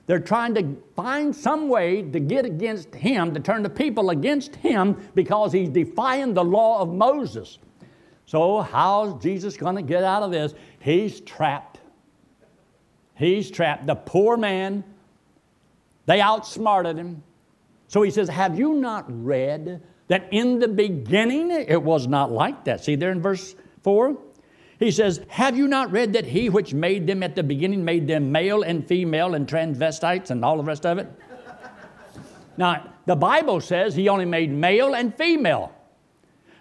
They're 0.06 0.20
trying 0.20 0.54
to 0.54 0.76
find 0.94 1.34
some 1.34 1.68
way 1.68 2.02
to 2.02 2.20
get 2.20 2.46
against 2.46 2.94
him, 2.94 3.34
to 3.34 3.40
turn 3.40 3.64
the 3.64 3.68
people 3.68 4.10
against 4.10 4.54
him 4.54 4.96
because 5.16 5.52
he's 5.52 5.68
defying 5.68 6.32
the 6.32 6.44
law 6.44 6.80
of 6.80 6.94
Moses. 6.94 7.58
So, 8.26 8.60
how's 8.60 9.20
Jesus 9.20 9.56
going 9.56 9.74
to 9.74 9.82
get 9.82 10.04
out 10.04 10.22
of 10.22 10.30
this? 10.30 10.54
He's 10.78 11.20
trapped. 11.22 11.80
He's 13.16 13.50
trapped. 13.50 13.88
The 13.88 13.96
poor 13.96 14.36
man, 14.36 14.84
they 16.06 16.20
outsmarted 16.20 16.96
him. 16.96 17.22
So 17.88 18.02
he 18.02 18.10
says, 18.10 18.28
Have 18.28 18.58
you 18.58 18.74
not 18.74 19.04
read 19.08 19.82
that 20.08 20.28
in 20.30 20.58
the 20.58 20.68
beginning 20.68 21.50
it 21.50 21.82
was 21.82 22.06
not 22.06 22.32
like 22.32 22.64
that? 22.64 22.84
See 22.84 22.96
there 22.96 23.10
in 23.10 23.20
verse 23.20 23.54
4? 23.82 24.16
He 24.78 24.90
says, 24.90 25.20
Have 25.28 25.56
you 25.56 25.68
not 25.68 25.92
read 25.92 26.12
that 26.14 26.24
he 26.24 26.48
which 26.48 26.74
made 26.74 27.06
them 27.06 27.22
at 27.22 27.36
the 27.36 27.42
beginning 27.42 27.84
made 27.84 28.08
them 28.08 28.32
male 28.32 28.62
and 28.62 28.86
female 28.86 29.34
and 29.34 29.46
transvestites 29.46 30.30
and 30.30 30.44
all 30.44 30.56
the 30.56 30.64
rest 30.64 30.84
of 30.86 30.98
it? 30.98 31.08
now, 32.56 32.92
the 33.06 33.14
Bible 33.14 33.60
says 33.60 33.94
he 33.94 34.08
only 34.08 34.24
made 34.24 34.50
male 34.50 34.94
and 34.94 35.14
female. 35.16 35.72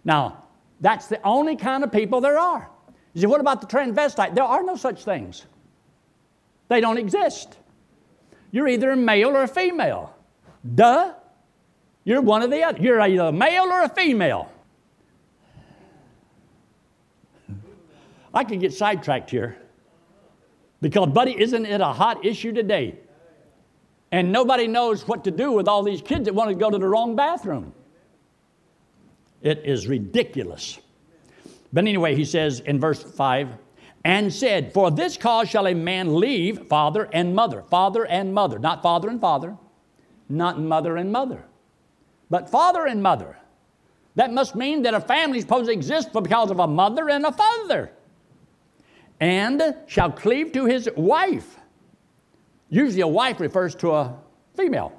Now, 0.04 0.44
that's 0.82 1.08
the 1.08 1.22
only 1.24 1.56
kind 1.56 1.84
of 1.84 1.92
people 1.92 2.22
there 2.22 2.38
are. 2.38 2.70
You 3.14 3.22
say, 3.22 3.28
What 3.28 3.42
about 3.42 3.62
the 3.62 3.68
transvestite? 3.68 4.36
There 4.36 4.44
are 4.44 4.64
no 4.64 4.76
such 4.76 5.04
things. 5.04 5.46
They 6.68 6.80
don't 6.80 6.98
exist. 6.98 7.58
You're 8.52 8.68
either 8.68 8.92
a 8.92 8.96
male 8.96 9.30
or 9.30 9.44
a 9.44 9.48
female. 9.48 10.16
Duh. 10.76 11.14
You're 12.04 12.22
one 12.22 12.44
or 12.44 12.48
the 12.48 12.64
other. 12.64 12.82
You're 12.82 13.00
either 13.02 13.24
a 13.24 13.32
male 13.32 13.64
or 13.64 13.84
a 13.84 13.90
female. 13.90 14.52
I 18.34 18.44
could 18.44 18.60
get 18.60 18.74
sidetracked 18.74 19.30
here. 19.30 19.58
Because, 20.82 21.10
buddy, 21.10 21.40
isn't 21.40 21.66
it 21.66 21.82
a 21.82 21.88
hot 21.88 22.26
issue 22.26 22.52
today? 22.52 22.98
And 24.12 24.32
nobody 24.32 24.68
knows 24.68 25.08
what 25.08 25.24
to 25.26 25.32
do 25.32 25.52
with 25.52 25.68
all 25.68 25.84
these 25.84 26.02
kids 26.02 26.26
that 26.26 26.34
want 26.34 26.50
to 26.50 26.56
go 26.56 26.70
to 26.70 26.78
the 26.78 26.88
wrong 26.88 27.16
bathroom. 27.16 27.74
It 29.42 29.62
is 29.64 29.88
ridiculous. 29.88 30.80
But 31.72 31.86
anyway, 31.86 32.16
he 32.16 32.26
says 32.26 32.60
in 32.62 32.80
verse 32.80 33.02
5 33.02 33.50
and 34.04 34.34
said, 34.34 34.74
For 34.74 34.92
this 34.92 35.18
cause 35.18 35.50
shall 35.50 35.68
a 35.68 35.74
man 35.74 36.16
leave 36.16 36.68
father 36.68 37.10
and 37.14 37.36
mother. 37.36 37.64
Father 37.70 38.06
and 38.06 38.34
mother, 38.34 38.60
not 38.60 38.82
father 38.82 39.10
and 39.10 39.22
father, 39.22 39.58
not 40.30 40.60
mother 40.60 40.98
and 40.98 41.12
mother, 41.12 41.46
but 42.30 42.50
father 42.50 42.86
and 42.86 43.04
mother. 43.04 43.38
That 44.16 44.34
must 44.34 44.56
mean 44.56 44.82
that 44.84 44.94
a 44.94 45.00
family 45.00 45.38
is 45.38 45.44
supposed 45.44 45.68
to 45.68 45.72
exist 45.72 46.12
because 46.12 46.52
of 46.52 46.60
a 46.60 46.68
mother 46.68 47.10
and 47.10 47.26
a 47.26 47.32
father. 47.32 47.92
And 49.20 49.76
shall 49.88 50.12
cleave 50.12 50.52
to 50.54 50.66
his 50.66 50.90
wife. 50.98 51.58
Usually 52.70 53.02
a 53.02 53.08
wife 53.08 53.40
refers 53.40 53.76
to 53.76 53.92
a 53.92 54.18
female. 54.56 54.94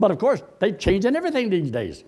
But 0.00 0.10
of 0.10 0.18
course, 0.18 0.42
they've 0.58 0.78
changed 0.78 1.06
everything 1.06 1.50
these 1.50 1.70
days. 1.70 2.04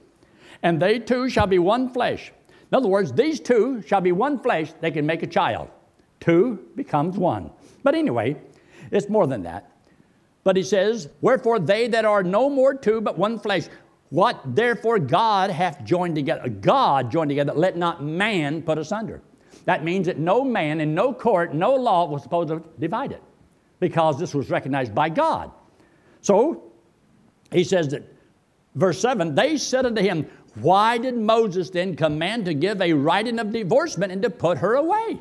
And 0.62 0.80
they 0.80 0.98
two 0.98 1.28
shall 1.28 1.46
be 1.46 1.58
one 1.58 1.92
flesh. 1.92 2.32
In 2.70 2.76
other 2.76 2.88
words, 2.88 3.12
these 3.12 3.40
two 3.40 3.82
shall 3.82 4.00
be 4.00 4.12
one 4.12 4.38
flesh, 4.38 4.72
they 4.80 4.90
can 4.90 5.06
make 5.06 5.22
a 5.22 5.26
child. 5.26 5.68
Two 6.20 6.66
becomes 6.74 7.16
one. 7.16 7.50
But 7.82 7.94
anyway, 7.94 8.36
it's 8.90 9.08
more 9.08 9.26
than 9.26 9.42
that. 9.44 9.70
But 10.44 10.56
he 10.56 10.62
says, 10.62 11.08
Wherefore 11.20 11.58
they 11.58 11.88
that 11.88 12.04
are 12.04 12.22
no 12.22 12.50
more 12.50 12.74
two 12.74 13.00
but 13.00 13.18
one 13.18 13.38
flesh, 13.38 13.68
what 14.10 14.40
therefore 14.54 14.98
God 14.98 15.50
hath 15.50 15.84
joined 15.84 16.14
together, 16.14 16.48
God 16.48 17.10
joined 17.10 17.30
together, 17.30 17.52
let 17.54 17.76
not 17.76 18.02
man 18.02 18.62
put 18.62 18.78
asunder. 18.78 19.22
That 19.66 19.84
means 19.84 20.06
that 20.06 20.18
no 20.18 20.44
man 20.44 20.80
in 20.80 20.94
no 20.94 21.12
court, 21.12 21.54
no 21.54 21.74
law 21.74 22.06
was 22.06 22.22
supposed 22.22 22.48
to 22.48 22.62
divide 22.78 23.12
it 23.12 23.22
because 23.80 24.18
this 24.18 24.34
was 24.34 24.50
recognized 24.50 24.94
by 24.94 25.08
God. 25.08 25.50
So 26.20 26.72
he 27.52 27.64
says 27.64 27.88
that, 27.88 28.02
verse 28.74 28.98
7 29.00 29.34
they 29.34 29.56
said 29.58 29.84
unto 29.86 30.00
him, 30.00 30.26
why 30.60 30.98
did 30.98 31.16
Moses 31.16 31.70
then 31.70 31.96
command 31.96 32.44
to 32.46 32.54
give 32.54 32.80
a 32.80 32.92
writing 32.92 33.38
of 33.38 33.52
divorcement 33.52 34.12
and 34.12 34.22
to 34.22 34.30
put 34.30 34.58
her 34.58 34.74
away? 34.74 35.18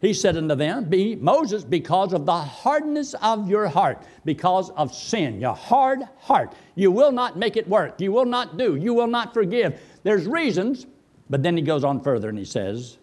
He 0.00 0.14
said 0.14 0.36
unto 0.36 0.54
them, 0.54 0.84
Be 0.84 1.14
Moses, 1.14 1.62
because 1.62 2.14
of 2.14 2.24
the 2.24 2.32
hardness 2.36 3.14
of 3.20 3.50
your 3.50 3.68
heart, 3.68 4.02
because 4.24 4.70
of 4.70 4.94
sin, 4.94 5.40
your 5.40 5.54
hard 5.54 6.00
heart. 6.18 6.54
You 6.74 6.90
will 6.90 7.12
not 7.12 7.36
make 7.38 7.56
it 7.56 7.68
work. 7.68 8.00
You 8.00 8.10
will 8.10 8.24
not 8.24 8.56
do. 8.56 8.76
You 8.76 8.94
will 8.94 9.06
not 9.06 9.34
forgive. 9.34 9.78
There's 10.02 10.26
reasons, 10.26 10.86
but 11.28 11.42
then 11.42 11.56
he 11.56 11.62
goes 11.62 11.84
on 11.84 12.00
further 12.00 12.30
and 12.30 12.38
he 12.38 12.46
says, 12.46 12.96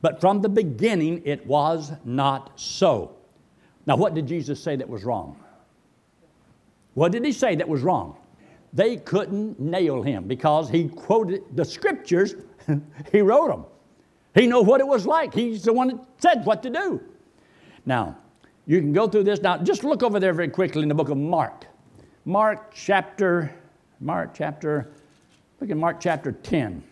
But 0.00 0.20
from 0.20 0.42
the 0.42 0.48
beginning 0.48 1.22
it 1.24 1.46
was 1.46 1.92
not 2.04 2.58
so. 2.58 3.14
Now, 3.86 3.96
what 3.96 4.14
did 4.14 4.26
Jesus 4.26 4.60
say 4.60 4.74
that 4.76 4.88
was 4.88 5.04
wrong? 5.04 5.36
What 6.94 7.12
did 7.12 7.24
he 7.24 7.32
say 7.32 7.54
that 7.56 7.68
was 7.68 7.82
wrong? 7.82 8.16
They 8.72 8.96
couldn't 8.96 9.60
nail 9.60 10.02
him 10.02 10.24
because 10.24 10.70
he 10.70 10.88
quoted 10.88 11.42
the 11.54 11.64
scriptures, 11.64 12.34
he 13.12 13.20
wrote 13.20 13.48
them. 13.48 13.64
He 14.34 14.46
knew 14.46 14.62
what 14.62 14.80
it 14.80 14.86
was 14.86 15.06
like. 15.06 15.34
He's 15.34 15.64
the 15.64 15.72
one 15.72 15.88
that 15.88 15.98
said 16.18 16.46
what 16.46 16.62
to 16.62 16.70
do. 16.70 17.00
Now, 17.84 18.16
you 18.66 18.80
can 18.80 18.92
go 18.92 19.06
through 19.08 19.24
this 19.24 19.40
now. 19.42 19.58
Just 19.58 19.84
look 19.84 20.02
over 20.02 20.18
there 20.18 20.32
very 20.32 20.48
quickly 20.48 20.82
in 20.82 20.88
the 20.88 20.94
book 20.94 21.10
of 21.10 21.18
Mark. 21.18 21.66
Mark 22.24 22.72
chapter, 22.72 23.54
Mark 24.00 24.32
chapter, 24.34 24.90
look 25.60 25.70
at 25.70 25.76
Mark 25.76 26.00
chapter 26.00 26.32
10. 26.32 26.82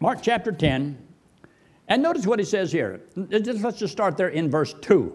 Mark 0.00 0.20
chapter 0.22 0.52
10. 0.52 0.96
And 1.88 2.02
notice 2.02 2.26
what 2.26 2.38
he 2.38 2.44
says 2.44 2.70
here. 2.70 3.00
Let's 3.16 3.78
just 3.78 3.92
start 3.92 4.16
there 4.16 4.28
in 4.28 4.50
verse 4.50 4.74
2. 4.80 5.12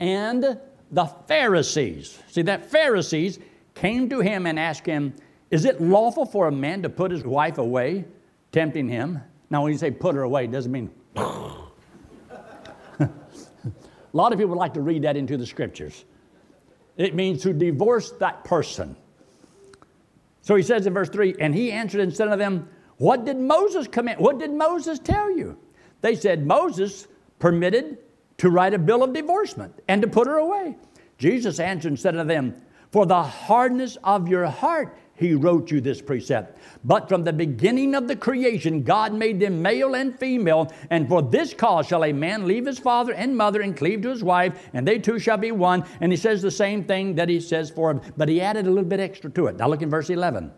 And 0.00 0.58
the 0.94 1.06
Pharisees. 1.26 2.18
See, 2.28 2.42
that 2.42 2.70
Pharisees 2.70 3.40
came 3.74 4.08
to 4.10 4.20
him 4.20 4.46
and 4.46 4.58
asked 4.58 4.86
him, 4.86 5.14
Is 5.50 5.64
it 5.64 5.80
lawful 5.80 6.24
for 6.24 6.46
a 6.46 6.52
man 6.52 6.82
to 6.82 6.88
put 6.88 7.10
his 7.10 7.24
wife 7.24 7.58
away, 7.58 8.04
tempting 8.52 8.88
him? 8.88 9.20
Now, 9.50 9.64
when 9.64 9.72
you 9.72 9.78
say 9.78 9.90
put 9.90 10.14
her 10.14 10.22
away, 10.22 10.44
it 10.44 10.52
doesn't 10.52 10.70
mean. 10.70 10.90
a 11.16 13.08
lot 14.12 14.32
of 14.32 14.38
people 14.38 14.56
like 14.56 14.74
to 14.74 14.80
read 14.80 15.02
that 15.02 15.16
into 15.16 15.36
the 15.36 15.46
scriptures. 15.46 16.04
It 16.96 17.16
means 17.16 17.42
to 17.42 17.52
divorce 17.52 18.12
that 18.20 18.44
person. 18.44 18.94
So 20.42 20.54
he 20.54 20.62
says 20.62 20.86
in 20.86 20.94
verse 20.94 21.08
3 21.08 21.34
And 21.40 21.52
he 21.52 21.72
answered 21.72 22.02
and 22.02 22.14
said 22.14 22.26
to 22.26 22.36
them, 22.36 22.68
What 22.98 23.24
did 23.24 23.36
Moses 23.36 23.88
command? 23.88 24.20
What 24.20 24.38
did 24.38 24.52
Moses 24.52 25.00
tell 25.00 25.36
you? 25.36 25.58
They 26.02 26.14
said, 26.14 26.46
Moses 26.46 27.08
permitted 27.40 27.98
to 28.38 28.50
write 28.50 28.74
a 28.74 28.78
bill 28.78 29.02
of 29.02 29.12
divorcement 29.12 29.80
and 29.88 30.02
to 30.02 30.08
put 30.08 30.26
her 30.26 30.36
away. 30.36 30.76
Jesus 31.18 31.60
answered 31.60 31.88
and 31.88 32.00
said 32.00 32.12
to 32.12 32.24
them, 32.24 32.54
For 32.90 33.06
the 33.06 33.22
hardness 33.22 33.96
of 34.02 34.28
your 34.28 34.46
heart, 34.46 34.96
he 35.16 35.32
wrote 35.34 35.70
you 35.70 35.80
this 35.80 36.02
precept. 36.02 36.58
But 36.84 37.08
from 37.08 37.22
the 37.22 37.32
beginning 37.32 37.94
of 37.94 38.08
the 38.08 38.16
creation, 38.16 38.82
God 38.82 39.14
made 39.14 39.38
them 39.38 39.62
male 39.62 39.94
and 39.94 40.18
female, 40.18 40.72
and 40.90 41.08
for 41.08 41.22
this 41.22 41.54
cause 41.54 41.86
shall 41.86 42.04
a 42.04 42.12
man 42.12 42.48
leave 42.48 42.66
his 42.66 42.80
father 42.80 43.12
and 43.12 43.36
mother 43.36 43.60
and 43.60 43.76
cleave 43.76 44.02
to 44.02 44.10
his 44.10 44.24
wife, 44.24 44.68
and 44.72 44.86
they 44.86 44.98
two 44.98 45.18
shall 45.20 45.36
be 45.36 45.52
one. 45.52 45.84
And 46.00 46.10
he 46.10 46.16
says 46.16 46.42
the 46.42 46.50
same 46.50 46.84
thing 46.84 47.14
that 47.14 47.28
he 47.28 47.40
says 47.40 47.70
for 47.70 47.92
him, 47.92 48.00
but 48.16 48.28
he 48.28 48.40
added 48.40 48.66
a 48.66 48.70
little 48.70 48.84
bit 48.84 49.00
extra 49.00 49.30
to 49.30 49.46
it. 49.46 49.56
Now 49.56 49.68
look 49.68 49.82
in 49.82 49.90
verse 49.90 50.10
11. 50.10 50.50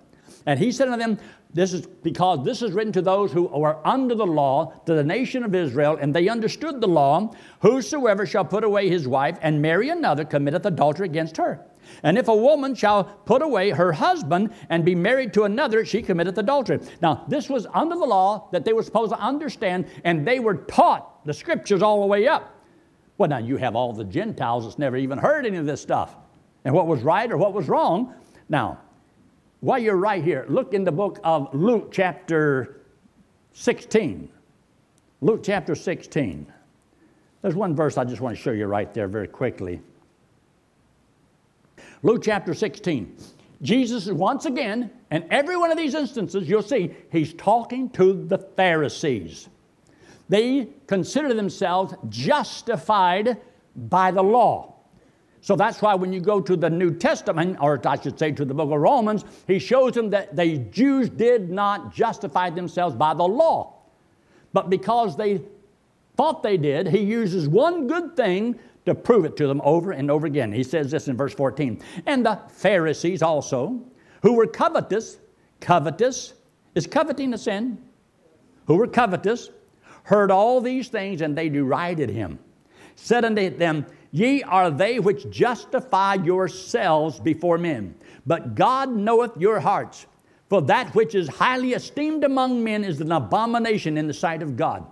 And 0.47 0.59
he 0.59 0.73
said 0.73 0.89
unto 0.89 1.05
them, 1.05 1.19
This 1.55 1.73
is 1.73 1.87
because 1.87 2.45
this 2.45 2.61
is 2.61 2.73
written 2.73 2.93
to 2.93 3.03
those 3.03 3.33
who 3.33 3.49
are 3.49 3.81
under 3.85 4.15
the 4.15 4.27
law, 4.27 4.73
to 4.85 4.95
the 4.95 5.05
nation 5.05 5.43
of 5.43 5.55
Israel, 5.55 5.97
and 6.01 6.15
they 6.15 6.29
understood 6.29 6.81
the 6.81 6.89
law. 6.89 7.35
Whosoever 7.61 8.27
shall 8.27 8.45
put 8.45 8.65
away 8.65 8.89
his 8.89 9.09
wife 9.09 9.39
and 9.41 9.63
marry 9.63 9.89
another 9.89 10.25
committeth 10.25 10.67
adultery 10.67 11.07
against 11.07 11.37
her. 11.39 11.65
And 12.03 12.19
if 12.19 12.29
a 12.29 12.37
woman 12.37 12.75
shall 12.75 13.05
put 13.05 13.43
away 13.43 13.71
her 13.71 13.93
husband 13.93 14.53
and 14.69 14.85
be 14.85 14.95
married 14.95 15.33
to 15.35 15.45
another, 15.45 15.85
she 15.85 16.03
committeth 16.03 16.37
adultery. 16.37 16.81
Now, 17.01 17.25
this 17.29 17.49
was 17.49 17.67
under 17.73 17.95
the 17.95 18.05
law 18.05 18.49
that 18.53 18.65
they 18.65 18.73
were 18.73 18.83
supposed 18.83 19.13
to 19.13 19.19
understand, 19.19 19.87
and 20.05 20.27
they 20.27 20.41
were 20.41 20.57
taught 20.57 21.25
the 21.25 21.33
scriptures 21.33 21.83
all 21.83 22.01
the 22.01 22.07
way 22.07 22.27
up. 22.27 22.53
Well, 23.19 23.31
now 23.31 23.39
you 23.39 23.57
have 23.57 23.77
all 23.77 23.93
the 23.93 24.05
Gentiles 24.05 24.65
that's 24.65 24.79
never 24.79 24.97
even 24.97 25.17
heard 25.17 25.47
any 25.47 25.57
of 25.57 25.65
this 25.65 25.81
stuff 25.81 26.17
and 26.65 26.75
what 26.75 26.87
was 26.87 27.03
right 27.03 27.31
or 27.31 27.37
what 27.37 27.55
was 27.55 27.69
wrong. 27.69 28.13
Now, 28.49 28.81
while 29.61 29.79
you're 29.79 29.97
right 29.97 30.23
here, 30.23 30.45
look 30.49 30.75
in 30.75 30.85
the 30.85 30.93
book 30.93 31.19
of 31.25 31.53
Luke, 31.55 31.91
chapter 31.93 32.81
16. 33.53 34.29
Luke, 35.23 35.41
chapter 35.43 35.75
16. 35.75 36.47
There's 37.43 37.55
one 37.55 37.75
verse 37.75 37.97
I 37.97 38.05
just 38.05 38.21
want 38.21 38.37
to 38.37 38.43
show 38.43 38.53
you 38.53 38.67
right 38.67 38.93
there 38.93 39.09
very 39.09 39.29
quickly. 39.29 39.81
Luke 42.03 42.23
chapter 42.23 42.55
16. 42.55 43.17
Jesus 43.63 44.07
is 44.07 44.13
once 44.13 44.45
again, 44.45 44.91
and 45.11 45.25
every 45.31 45.57
one 45.57 45.71
of 45.71 45.79
these 45.79 45.95
instances, 45.95 46.49
you'll 46.49 46.63
see, 46.63 46.95
he's 47.11 47.33
talking 47.35 47.89
to 47.91 48.13
the 48.27 48.39
Pharisees. 48.39 49.49
They 50.29 50.69
consider 50.87 51.33
themselves 51.33 51.95
justified 52.09 53.39
by 53.75 54.11
the 54.11 54.23
law. 54.23 54.76
So 55.47 55.55
that's 55.55 55.81
why 55.81 55.95
when 55.95 56.13
you 56.13 56.19
go 56.19 56.41
to 56.41 56.57
the 56.57 56.69
New 56.69 56.93
Testament, 56.93 57.59
or 57.61 57.81
I 57.87 58.01
should 58.01 58.19
say 58.19 58.33
to 58.33 58.45
the 58.45 58.53
book 58.53 58.73
of 58.73 58.81
Romans, 58.81 59.25
he 59.47 59.61
shows 59.61 59.93
them 59.93 60.11
that 60.11 60.35
the 60.35 60.59
Jews 60.59 61.09
did 61.09 61.51
not 61.51 61.95
justify 61.95 62.51
themselves 62.51 62.97
by 62.97 63.15
the 63.15 63.23
law. 63.23 63.75
But 64.53 64.71
because 64.71 65.17
they 65.17 65.41
thought 66.17 66.43
they 66.43 66.57
did, 66.57 66.89
he 66.89 66.99
uses 66.99 67.49
one 67.49 67.87
good 67.87 68.17
thing 68.17 68.59
to 68.87 68.95
prove 68.97 69.25
it 69.25 69.37
to 69.37 69.47
them 69.47 69.61
over 69.63 69.93
and 69.93 70.11
over 70.11 70.27
again. 70.27 70.51
He 70.51 70.65
says 70.65 70.91
this 70.91 71.07
in 71.07 71.17
verse 71.17 71.33
14. 71.33 71.81
And 72.07 72.27
the 72.27 72.41
Pharisees 72.49 73.23
also, 73.23 73.81
who 74.23 74.33
were 74.33 74.49
covetous, 74.49 75.19
covetous, 75.61 76.35
is 76.75 76.89
coveting 76.89 77.33
a 77.35 77.39
sin? 77.39 77.81
Who 78.67 78.75
were 78.75 78.89
covetous, 78.89 79.51
heard 80.03 80.33
all 80.33 80.61
these 80.61 80.89
things, 80.89 81.21
and 81.21 81.39
they 81.39 81.49
derided 81.49 82.11
him. 82.11 82.41
Said 82.97 83.25
unto 83.25 83.49
them, 83.49 83.87
Ye 84.13 84.43
are 84.43 84.71
they 84.71 84.99
which 84.99 85.29
justify 85.31 86.15
yourselves 86.15 87.21
before 87.21 87.59
men, 87.59 87.95
but 88.27 88.55
God 88.55 88.91
knoweth 88.91 89.37
your 89.37 89.61
hearts. 89.61 90.07
For 90.49 90.63
that 90.63 90.95
which 90.95 91.15
is 91.15 91.29
highly 91.29 91.73
esteemed 91.73 92.23
among 92.23 92.63
men 92.63 92.85
is 92.85 93.01
an 93.01 93.11
abomination 93.11 93.99
in 93.99 94.07
the 94.07 94.15
sight 94.15 94.43
of 94.43 94.57
God. 94.57 94.87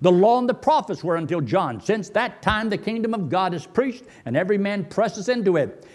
The 0.00 0.12
law 0.12 0.38
and 0.38 0.48
the 0.48 0.54
prophets 0.54 1.04
were 1.04 1.16
until 1.16 1.40
John. 1.40 1.80
Since 1.80 2.10
that 2.10 2.42
time, 2.42 2.70
the 2.70 2.78
kingdom 2.78 3.12
of 3.12 3.28
God 3.28 3.52
is 3.52 3.66
preached, 3.66 4.04
and 4.24 4.36
every 4.36 4.56
man 4.56 4.84
presses 4.84 5.28
into 5.28 5.56
it. 5.56 5.86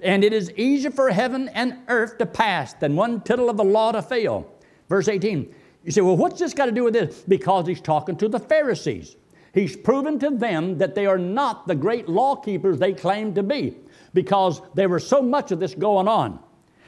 And 0.00 0.22
it 0.22 0.32
is 0.32 0.50
easier 0.52 0.90
for 0.90 1.08
heaven 1.08 1.48
and 1.50 1.78
earth 1.88 2.18
to 2.18 2.26
pass 2.26 2.74
than 2.74 2.96
one 2.96 3.20
tittle 3.22 3.48
of 3.48 3.56
the 3.56 3.64
law 3.64 3.92
to 3.92 4.02
fail. 4.02 4.52
Verse 4.88 5.08
18. 5.08 5.54
You 5.84 5.92
say, 5.92 6.00
well, 6.00 6.16
what's 6.16 6.38
this 6.38 6.52
got 6.52 6.66
to 6.66 6.72
do 6.72 6.84
with 6.84 6.94
this? 6.94 7.24
Because 7.26 7.66
he's 7.66 7.80
talking 7.80 8.16
to 8.16 8.28
the 8.28 8.38
Pharisees. 8.38 9.16
He's 9.54 9.76
proven 9.76 10.18
to 10.18 10.30
them 10.30 10.78
that 10.78 10.96
they 10.96 11.06
are 11.06 11.16
not 11.16 11.68
the 11.68 11.76
great 11.76 12.08
law 12.08 12.34
keepers 12.34 12.78
they 12.78 12.92
claim 12.92 13.34
to 13.34 13.42
be 13.44 13.76
because 14.12 14.60
there 14.74 14.88
was 14.88 15.06
so 15.06 15.22
much 15.22 15.52
of 15.52 15.60
this 15.60 15.74
going 15.74 16.08
on. 16.08 16.40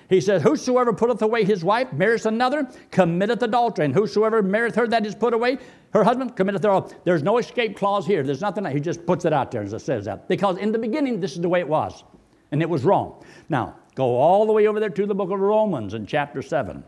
He 0.09 0.21
says, 0.21 0.43
Whosoever 0.43 0.93
putteth 0.93 1.23
away 1.23 1.45
his 1.45 1.65
wife, 1.65 1.93
marries 1.93 2.27
another, 2.27 2.69
committeth 2.91 3.43
adultery. 3.43 3.85
And 3.85 3.95
whosoever 3.95 4.43
marrieth 4.43 4.75
her 4.75 4.87
that 4.89 5.07
is 5.07 5.15
put 5.15 5.33
away, 5.33 5.59
her 5.93 6.03
husband 6.03 6.37
committeth 6.37 6.65
adultery. 6.65 6.99
There's 7.05 7.23
no 7.23 7.39
escape 7.39 7.77
clause 7.77 8.05
here. 8.05 8.23
There's 8.23 8.41
nothing. 8.41 8.65
He 8.67 8.81
just 8.81 9.07
puts 9.07 9.25
it 9.25 9.33
out 9.33 9.51
there 9.51 9.63
and 9.63 9.81
says 9.81 10.05
that. 10.05 10.29
Because 10.29 10.59
in 10.59 10.73
the 10.73 10.79
beginning, 10.79 11.21
this 11.21 11.33
is 11.33 11.41
the 11.41 11.49
way 11.49 11.61
it 11.61 11.69
was. 11.69 12.05
And 12.53 12.63
it 12.63 12.69
was 12.69 12.85
wrong. 12.85 13.25
Now, 13.49 13.77
go 13.95 14.17
all 14.17 14.47
the 14.47 14.53
way 14.53 14.67
over 14.67 14.79
there 14.81 14.91
to 14.91 15.07
the 15.07 15.15
book 15.15 15.31
of 15.31 15.41
Romans 15.41 15.95
in 15.95 16.07
chapter 16.07 16.43
7. 16.43 16.85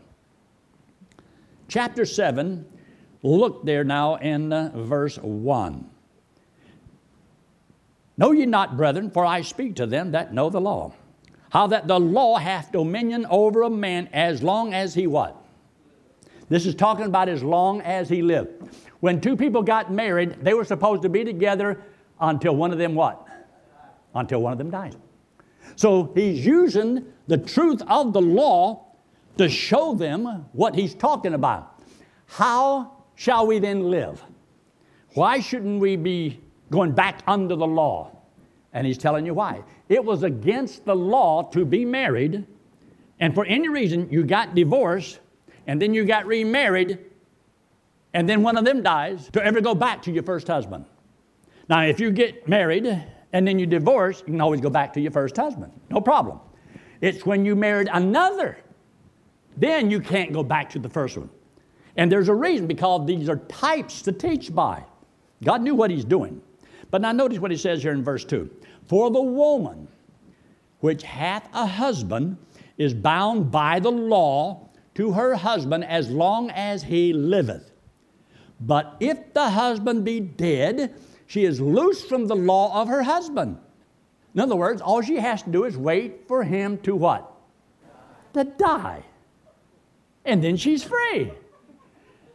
Chapter 1.67 2.05
7, 2.05 2.65
look 3.23 3.65
there 3.65 3.83
now 3.83 4.15
in 4.15 4.51
uh, 4.53 4.71
verse 4.75 5.17
1. 5.17 5.89
Know 8.17 8.31
ye 8.31 8.45
not, 8.45 8.75
brethren, 8.75 9.11
for 9.11 9.25
I 9.25 9.41
speak 9.41 9.75
to 9.77 9.85
them 9.85 10.11
that 10.11 10.33
know 10.33 10.49
the 10.49 10.61
law 10.61 10.93
how 11.49 11.67
that 11.67 11.87
the 11.87 11.99
law 11.99 12.37
hath 12.37 12.71
dominion 12.71 13.25
over 13.29 13.63
a 13.63 13.69
man 13.69 14.07
as 14.13 14.41
long 14.41 14.73
as 14.73 14.93
he 14.93 15.07
what? 15.07 15.35
This 16.47 16.65
is 16.65 16.75
talking 16.75 17.05
about 17.05 17.29
as 17.29 17.43
long 17.43 17.81
as 17.81 18.09
he 18.09 18.21
lived. 18.21 18.69
When 18.99 19.21
two 19.21 19.35
people 19.35 19.61
got 19.61 19.91
married, 19.91 20.37
they 20.43 20.53
were 20.53 20.65
supposed 20.65 21.01
to 21.03 21.09
be 21.09 21.23
together 21.23 21.81
until 22.19 22.55
one 22.55 22.71
of 22.71 22.77
them 22.77 22.95
what? 22.95 23.25
Until 24.15 24.41
one 24.41 24.51
of 24.51 24.57
them 24.57 24.69
dies. 24.69 24.93
So 25.75 26.11
he's 26.15 26.45
using 26.45 27.05
the 27.27 27.37
truth 27.37 27.81
of 27.87 28.13
the 28.13 28.21
law 28.21 28.85
to 29.37 29.47
show 29.47 29.93
them 29.93 30.45
what 30.51 30.75
he's 30.75 30.93
talking 30.93 31.33
about. 31.33 31.81
How 32.25 32.98
shall 33.19 33.45
we 33.45 33.59
then 33.59 33.91
live? 33.91 34.23
Why 35.13 35.41
shouldn't 35.41 35.81
we 35.81 35.97
be 35.97 36.39
going 36.71 36.93
back 36.93 37.21
under 37.27 37.53
the 37.57 37.67
law? 37.67 38.15
And 38.71 38.87
he's 38.87 38.97
telling 38.97 39.25
you 39.25 39.33
why. 39.33 39.61
It 39.89 40.03
was 40.05 40.23
against 40.23 40.85
the 40.85 40.95
law 40.95 41.43
to 41.51 41.65
be 41.65 41.83
married, 41.83 42.45
and 43.19 43.35
for 43.35 43.45
any 43.45 43.67
reason 43.67 44.07
you 44.09 44.23
got 44.23 44.55
divorced, 44.55 45.19
and 45.67 45.81
then 45.81 45.93
you 45.93 46.05
got 46.05 46.27
remarried, 46.27 46.97
and 48.13 48.29
then 48.29 48.41
one 48.41 48.55
of 48.55 48.63
them 48.63 48.81
dies 48.81 49.29
to 49.33 49.43
ever 49.43 49.59
go 49.59 49.75
back 49.75 50.01
to 50.03 50.11
your 50.11 50.23
first 50.23 50.47
husband. 50.47 50.85
Now, 51.67 51.81
if 51.81 51.99
you 51.99 52.11
get 52.11 52.47
married 52.47 52.87
and 53.33 53.45
then 53.45 53.59
you 53.59 53.65
divorce, 53.65 54.21
you 54.21 54.31
can 54.31 54.41
always 54.41 54.61
go 54.61 54.69
back 54.69 54.93
to 54.93 55.01
your 55.01 55.11
first 55.11 55.35
husband. 55.35 55.73
No 55.89 55.99
problem. 55.99 56.39
It's 57.01 57.25
when 57.25 57.43
you 57.43 57.57
married 57.57 57.89
another, 57.91 58.57
then 59.57 59.91
you 59.91 59.99
can't 59.99 60.31
go 60.31 60.41
back 60.41 60.69
to 60.69 60.79
the 60.79 60.89
first 60.89 61.17
one. 61.17 61.29
And 61.99 62.09
there's 62.09 62.29
a 62.29 62.33
reason 62.33 62.65
because 62.65 63.05
these 63.05 63.27
are 63.27 63.35
types 63.35 64.01
to 64.03 64.13
teach 64.13 64.55
by. 64.55 64.85
God 65.43 65.61
knew 65.61 65.75
what 65.75 65.91
He's 65.91 66.05
doing. 66.05 66.41
But 66.91 67.01
now 67.01 67.11
notice 67.11 67.39
what 67.39 67.51
He 67.51 67.57
says 67.57 67.83
here 67.83 67.91
in 67.91 68.05
verse 68.05 68.23
2 68.23 68.49
for 68.87 69.11
the 69.11 69.21
woman 69.21 69.85
which 70.79 71.03
hath 71.03 71.49
a 71.53 71.65
husband 71.65 72.37
is 72.77 72.93
bound 72.93 73.51
by 73.51 73.81
the 73.81 73.91
law 73.91 74.69
to 74.95 75.11
her 75.11 75.35
husband 75.35 75.83
as 75.83 76.09
long 76.09 76.49
as 76.51 76.81
he 76.81 77.11
liveth. 77.11 77.71
But 78.61 78.95
if 79.01 79.33
the 79.33 79.49
husband 79.49 80.05
be 80.05 80.21
dead, 80.21 80.95
she 81.27 81.43
is 81.43 81.59
loosed 81.59 82.07
from 82.07 82.27
the 82.27 82.35
law 82.35 82.81
of 82.81 82.87
her 82.87 83.03
husband. 83.03 83.57
In 84.33 84.39
other 84.39 84.55
words, 84.55 84.81
all 84.81 85.01
she 85.01 85.17
has 85.17 85.43
to 85.43 85.49
do 85.49 85.65
is 85.65 85.75
wait 85.75 86.29
for 86.29 86.45
him 86.45 86.77
to 86.79 86.95
what? 86.95 87.29
To 88.35 88.45
die. 88.45 89.03
And 90.23 90.41
then 90.41 90.55
she's 90.55 90.81
free. 90.81 91.33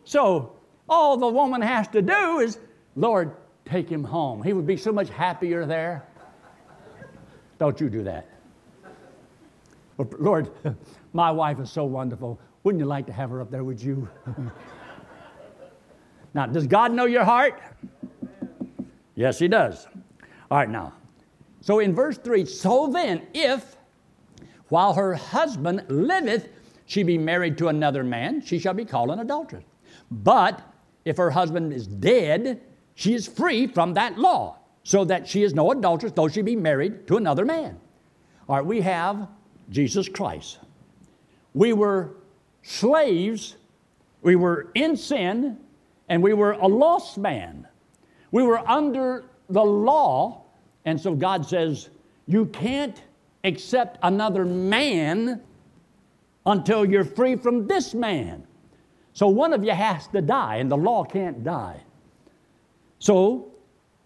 So 0.05 0.53
all 0.89 1.17
the 1.17 1.29
woman 1.29 1.63
has 1.63 1.89
to 1.89 2.03
do 2.03 2.41
is, 2.41 2.59
Lord, 2.97 3.35
take 3.65 3.89
him 3.89 4.05
home. 4.05 4.43
He 4.43 4.53
would 4.53 4.67
be 4.67 4.77
so 4.77 4.93
much 4.93 5.09
happier 5.09 5.67
there. 5.67 6.07
Don't 7.59 7.81
you 7.81 7.89
do 7.89 8.03
that. 8.05 8.29
Lord, 10.19 10.51
my 11.13 11.31
wife 11.31 11.61
is 11.61 11.71
so 11.71 11.85
wonderful. 11.85 12.39
Wouldn't 12.65 12.81
you 12.81 12.87
like 12.87 13.07
to 13.07 13.13
have 13.13 13.31
her 13.31 13.41
up 13.41 13.51
there 13.51 13.65
with 13.65 13.83
you? 13.83 14.09
now, 16.35 16.47
does 16.47 16.67
God 16.67 16.93
know 16.93 17.07
your 17.07 17.25
heart? 17.25 17.63
Yes, 19.15 19.39
He 19.39 19.49
does. 19.49 19.87
All 20.51 20.59
right, 20.59 20.69
now. 20.69 20.93
So 21.61 21.79
in 21.79 21.95
verse 21.95 22.19
3, 22.19 22.45
so 22.45 22.89
then, 22.89 23.27
if 23.33 23.77
while 24.69 24.93
her 24.95 25.15
husband 25.15 25.85
liveth, 25.89 26.49
she 26.87 27.03
be 27.03 27.17
married 27.17 27.57
to 27.59 27.69
another 27.69 28.05
man, 28.05 28.43
she 28.43 28.59
shall 28.59 28.75
be 28.75 28.85
called 28.85 29.11
an 29.11 29.21
adulteress. 29.21 29.65
But 30.23 30.61
if 31.05 31.17
her 31.17 31.31
husband 31.31 31.73
is 31.73 31.87
dead, 31.87 32.61
she 32.95 33.15
is 33.15 33.27
free 33.27 33.67
from 33.67 33.95
that 33.95 34.19
law 34.19 34.59
so 34.85 35.05
that 35.05 35.27
she 35.27 35.43
is 35.43 35.55
no 35.55 35.73
adulteress, 35.73 36.13
though 36.13 36.29
she 36.29 36.43
be 36.43 36.55
married 36.55 37.07
to 37.09 37.17
another 37.17 37.45
man. 37.45 37.79
All 38.49 38.57
right, 38.57 38.65
we 38.65 38.81
have 38.83 39.29
Jesus 39.71 40.09
Christ. 40.09 40.59
We 41.55 41.73
were 41.73 42.17
slaves, 42.63 43.57
we 44.23 44.37
were 44.37 44.71
in 44.75 44.97
sin, 44.97 45.59
and 46.09 46.23
we 46.23 46.35
were 46.35 46.53
a 46.53 46.67
lost 46.67 47.19
man. 47.19 47.67
We 48.31 48.43
were 48.43 48.59
under 48.69 49.25
the 49.49 49.65
law, 49.65 50.43
and 50.85 51.01
so 51.01 51.15
God 51.15 51.47
says, 51.47 51.89
You 52.27 52.47
can't 52.47 53.03
accept 53.43 53.99
another 54.03 54.45
man 54.45 55.43
until 56.47 56.85
you're 56.85 57.05
free 57.05 57.37
from 57.37 57.67
this 57.67 57.95
man. 57.95 58.47
So 59.15 59.29
one 59.29 59.53
of 59.53 59.65
you 59.65 59.71
has 59.71 60.09
to 60.09 60.21
die, 60.21 60.57
and 60.57 60.71
the 60.71 60.77
law 60.77 61.05
can't 61.05 61.43
die. 61.43 61.81
So 62.99 63.53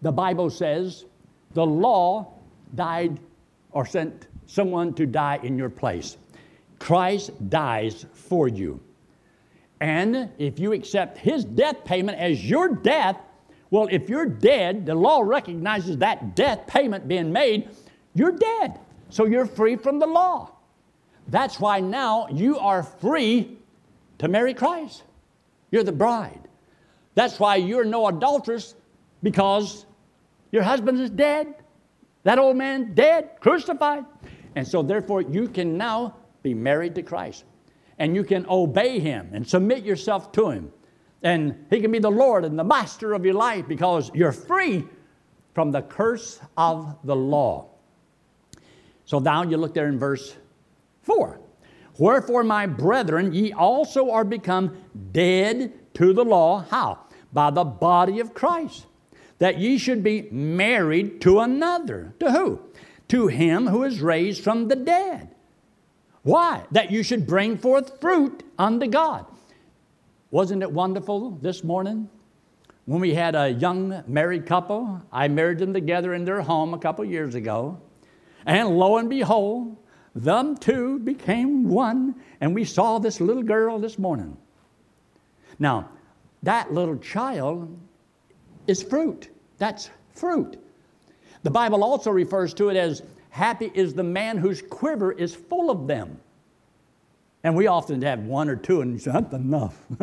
the 0.01 0.11
Bible 0.11 0.49
says 0.49 1.05
the 1.53 1.65
law 1.65 2.33
died 2.75 3.19
or 3.71 3.85
sent 3.85 4.27
someone 4.45 4.93
to 4.93 5.05
die 5.05 5.39
in 5.43 5.57
your 5.57 5.69
place. 5.69 6.17
Christ 6.77 7.31
dies 7.49 8.05
for 8.13 8.47
you. 8.47 8.79
And 9.81 10.29
if 10.37 10.59
you 10.59 10.73
accept 10.73 11.17
his 11.17 11.43
death 11.43 11.83
payment 11.85 12.17
as 12.19 12.47
your 12.47 12.75
death, 12.75 13.17
well, 13.71 13.87
if 13.91 14.09
you're 14.09 14.25
dead, 14.25 14.85
the 14.85 14.95
law 14.95 15.21
recognizes 15.21 15.97
that 15.97 16.35
death 16.35 16.67
payment 16.67 17.07
being 17.07 17.31
made, 17.31 17.69
you're 18.13 18.31
dead. 18.31 18.79
So 19.09 19.25
you're 19.25 19.45
free 19.45 19.75
from 19.75 19.99
the 19.99 20.07
law. 20.07 20.51
That's 21.27 21.59
why 21.59 21.79
now 21.79 22.27
you 22.31 22.59
are 22.59 22.83
free 22.83 23.58
to 24.19 24.27
marry 24.27 24.53
Christ. 24.53 25.03
You're 25.71 25.83
the 25.83 25.91
bride. 25.91 26.47
That's 27.15 27.39
why 27.39 27.57
you're 27.57 27.85
no 27.85 28.07
adulteress 28.07 28.75
because 29.23 29.85
your 30.51 30.63
husband 30.63 30.99
is 30.99 31.09
dead. 31.09 31.55
That 32.23 32.39
old 32.39 32.57
man 32.57 32.93
dead, 32.93 33.31
crucified. 33.39 34.05
And 34.55 34.67
so, 34.67 34.81
therefore, 34.83 35.21
you 35.21 35.47
can 35.47 35.77
now 35.77 36.15
be 36.43 36.53
married 36.53 36.95
to 36.95 37.03
Christ. 37.03 37.45
And 37.97 38.15
you 38.15 38.23
can 38.23 38.45
obey 38.49 38.99
him 38.99 39.29
and 39.33 39.47
submit 39.47 39.83
yourself 39.83 40.31
to 40.33 40.49
him. 40.49 40.71
And 41.21 41.65
he 41.69 41.81
can 41.81 41.91
be 41.91 41.99
the 41.99 42.11
Lord 42.11 42.45
and 42.45 42.57
the 42.57 42.63
master 42.63 43.13
of 43.13 43.25
your 43.25 43.33
life 43.33 43.67
because 43.67 44.09
you're 44.13 44.31
free 44.31 44.85
from 45.53 45.71
the 45.71 45.81
curse 45.81 46.39
of 46.57 46.95
the 47.03 47.15
law. 47.15 47.69
So 49.05 49.19
now 49.19 49.43
you 49.43 49.57
look 49.57 49.73
there 49.73 49.87
in 49.87 49.99
verse 49.99 50.35
4. 51.01 51.39
Wherefore, 51.99 52.45
my 52.45 52.65
brethren, 52.65 53.33
ye 53.33 53.51
also 53.51 54.09
are 54.09 54.23
become 54.23 54.77
dead 55.11 55.73
to 55.95 56.13
the 56.13 56.23
law. 56.23 56.65
How? 56.69 56.99
By 57.33 57.51
the 57.51 57.65
body 57.65 58.21
of 58.21 58.33
Christ. 58.33 58.85
That 59.39 59.59
ye 59.59 59.77
should 59.77 60.01
be 60.01 60.29
married 60.31 61.21
to 61.21 61.41
another. 61.41 62.13
To 62.21 62.31
who? 62.31 62.61
To 63.09 63.27
him 63.27 63.67
who 63.67 63.83
is 63.83 64.01
raised 64.01 64.43
from 64.43 64.69
the 64.69 64.77
dead. 64.77 65.35
Why? 66.23 66.63
That 66.71 66.89
you 66.89 67.03
should 67.03 67.27
bring 67.27 67.57
forth 67.57 67.99
fruit 67.99 68.43
unto 68.57 68.87
God. 68.87 69.25
Wasn't 70.31 70.63
it 70.63 70.71
wonderful 70.71 71.31
this 71.31 71.63
morning? 71.63 72.09
When 72.85 73.01
we 73.01 73.13
had 73.13 73.35
a 73.35 73.49
young 73.49 74.03
married 74.07 74.45
couple, 74.45 75.01
I 75.11 75.27
married 75.27 75.59
them 75.59 75.73
together 75.73 76.13
in 76.13 76.23
their 76.23 76.41
home 76.41 76.73
a 76.73 76.79
couple 76.79 77.03
years 77.03 77.35
ago. 77.35 77.79
And 78.45 78.77
lo 78.77 78.97
and 78.97 79.09
behold, 79.09 79.77
them 80.15 80.57
two 80.57 80.99
became 80.99 81.69
one, 81.69 82.15
and 82.41 82.53
we 82.53 82.65
saw 82.65 82.99
this 82.99 83.21
little 83.21 83.43
girl 83.43 83.79
this 83.79 83.99
morning. 83.99 84.35
Now, 85.59 85.89
that 86.43 86.73
little 86.73 86.97
child 86.97 87.77
is 88.67 88.81
fruit. 88.81 89.29
That's 89.57 89.89
fruit. 90.13 90.57
The 91.43 91.51
Bible 91.51 91.83
also 91.83 92.11
refers 92.11 92.53
to 92.55 92.69
it 92.69 92.77
as 92.77 93.03
happy 93.29 93.71
is 93.73 93.93
the 93.93 94.03
man 94.03 94.37
whose 94.37 94.61
quiver 94.61 95.11
is 95.11 95.35
full 95.35 95.69
of 95.69 95.87
them. 95.87 96.19
And 97.43 97.55
we 97.55 97.67
often 97.67 98.01
have 98.01 98.19
one 98.19 98.49
or 98.49 98.55
two, 98.55 98.81
and 98.81 98.99
that's 98.99 99.33
enough. 99.33 99.81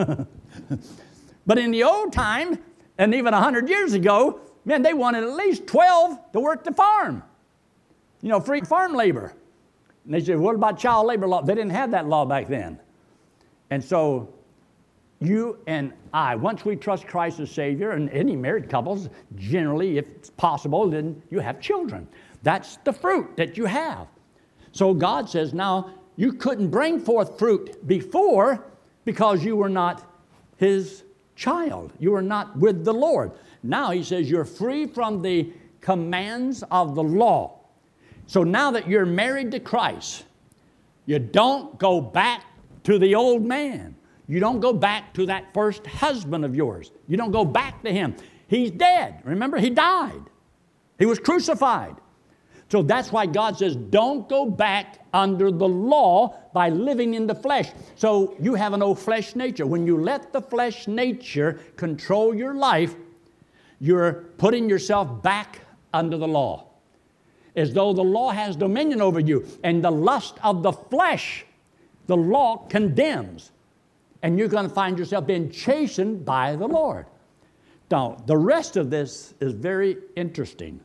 but 1.47 1.59
in 1.59 1.71
the 1.71 1.85
old 1.85 2.13
time, 2.13 2.59
and 2.97 3.15
even 3.15 3.33
100 3.33 3.69
years 3.69 3.93
ago, 3.93 4.41
man, 4.65 4.83
they 4.83 4.95
wanted 4.95 5.25
at 5.25 5.33
least 5.35 5.67
12 5.67 6.33
to 6.33 6.41
work 6.41 6.65
the 6.65 6.73
farm. 6.73 7.23
You 8.23 8.31
know, 8.31 8.41
free 8.41 8.63
farm 8.63 8.95
labor. 8.95 9.35
And 10.07 10.15
they 10.15 10.21
said, 10.21 10.39
what 10.39 10.55
about 10.55 10.79
child 10.79 11.07
labor 11.07 11.27
law? 11.27 11.43
They 11.43 11.55
didn't 11.55 11.73
have 11.73 11.91
that 11.91 12.07
law 12.07 12.25
back 12.25 12.47
then. 12.47 12.79
And 13.71 13.85
so 13.85 14.33
you 15.21 15.59
and 15.67 15.93
I, 16.15 16.37
once 16.37 16.65
we 16.65 16.77
trust 16.77 17.07
Christ 17.07 17.41
as 17.41 17.51
Savior, 17.51 17.91
and 17.91 18.09
any 18.11 18.37
married 18.37 18.71
couples, 18.71 19.09
generally, 19.35 19.99
if 19.99 20.09
it's 20.09 20.31
possible, 20.31 20.89
then 20.89 21.21
you 21.31 21.41
have 21.41 21.61
children. 21.61 22.07
That's 22.43 22.77
the 22.79 22.93
fruit 22.93 23.37
that 23.37 23.57
you 23.57 23.65
have. 23.65 24.07
So 24.73 24.95
God 24.95 25.29
says, 25.29 25.53
now 25.53 25.91
you 26.17 26.33
couldn't 26.33 26.69
bring 26.69 27.01
forth 27.01 27.39
fruit 27.39 27.87
before 27.87 28.65
because 29.05 29.45
you 29.45 29.57
were 29.57 29.69
not 29.69 30.09
His 30.57 31.03
child. 31.35 31.93
You 31.99 32.13
were 32.13 32.23
not 32.23 32.57
with 32.59 32.85
the 32.85 32.95
Lord. 32.95 33.33
Now 33.63 33.91
He 33.91 34.05
says, 34.05 34.31
you're 34.31 34.45
free 34.45 34.87
from 34.87 35.23
the 35.23 35.53
commands 35.81 36.63
of 36.71 36.95
the 36.95 37.03
law. 37.03 37.56
So 38.27 38.43
now 38.43 38.73
that 38.73 38.89
you're 38.89 39.07
married 39.07 39.53
to 39.53 39.61
Christ, 39.61 40.25
you 41.07 41.19
don't 41.19 41.79
go 41.79 42.01
back 42.01 42.45
to 42.85 42.99
the 42.99 43.15
old 43.15 43.45
man. 43.45 43.95
You 44.29 44.41
don't 44.41 44.59
go 44.59 44.73
back 44.73 45.15
to 45.15 45.27
that 45.27 45.55
first 45.55 45.87
husband 45.87 46.45
of 46.45 46.55
yours. 46.55 46.91
You 47.07 47.17
don't 47.17 47.31
go 47.31 47.45
back 47.45 47.83
to 47.85 47.93
him. 47.93 48.17
He's 48.49 48.73
dead. 48.73 49.21
Remember, 49.25 49.59
he 49.59 49.71
died, 49.71 50.23
he 50.99 51.07
was 51.07 51.19
crucified. 51.19 51.97
So 52.69 52.83
that's 52.83 53.13
why 53.13 53.27
God 53.27 53.57
says, 53.57 53.77
don't 53.77 54.29
go 54.29 54.45
back 54.45 54.99
under 55.13 55.53
the 55.53 55.69
law 55.69 56.37
by 56.53 56.69
living 56.69 57.15
in 57.15 57.29
the 57.29 57.35
flesh. 57.35 57.71
So 57.95 58.35
you 58.41 58.57
have 58.57 58.73
an 58.73 58.83
old 58.83 58.99
flesh 58.99 59.37
nature. 59.37 59.67
When 59.67 59.87
you 59.87 60.03
let 60.03 60.33
the 60.33 60.43
flesh 60.43 60.89
nature 60.89 61.61
control 61.77 62.35
your 62.35 62.55
life, 62.55 62.97
you're 63.79 64.25
putting 64.37 64.69
yourself 64.69 65.23
back 65.23 65.61
under 65.93 66.19
the 66.19 66.27
law 66.27 66.66
as 67.57 67.73
though 67.73 67.93
the 67.93 68.05
law 68.05 68.31
has 68.31 68.55
dominion 68.55 69.01
over 69.01 69.19
you. 69.19 69.47
And 69.65 69.83
the 69.83 69.91
lust 69.91 70.39
of 70.43 70.63
the 70.63 70.73
flesh, 70.73 71.45
the 72.07 72.17
law 72.17 72.59
condemns. 72.69 73.51
And 74.23 74.39
you're 74.39 74.49
going 74.49 74.69
to 74.69 74.75
find 74.75 74.99
yourself 74.99 75.27
being 75.27 75.51
chastened 75.51 76.25
by 76.25 76.57
the 76.57 76.67
Lord. 76.67 77.07
Now, 77.91 78.23
the 78.27 78.37
rest 78.37 78.77
of 78.77 78.91
this 78.91 79.35
is 79.41 79.53
very 79.53 79.97
interesting. 80.17 80.81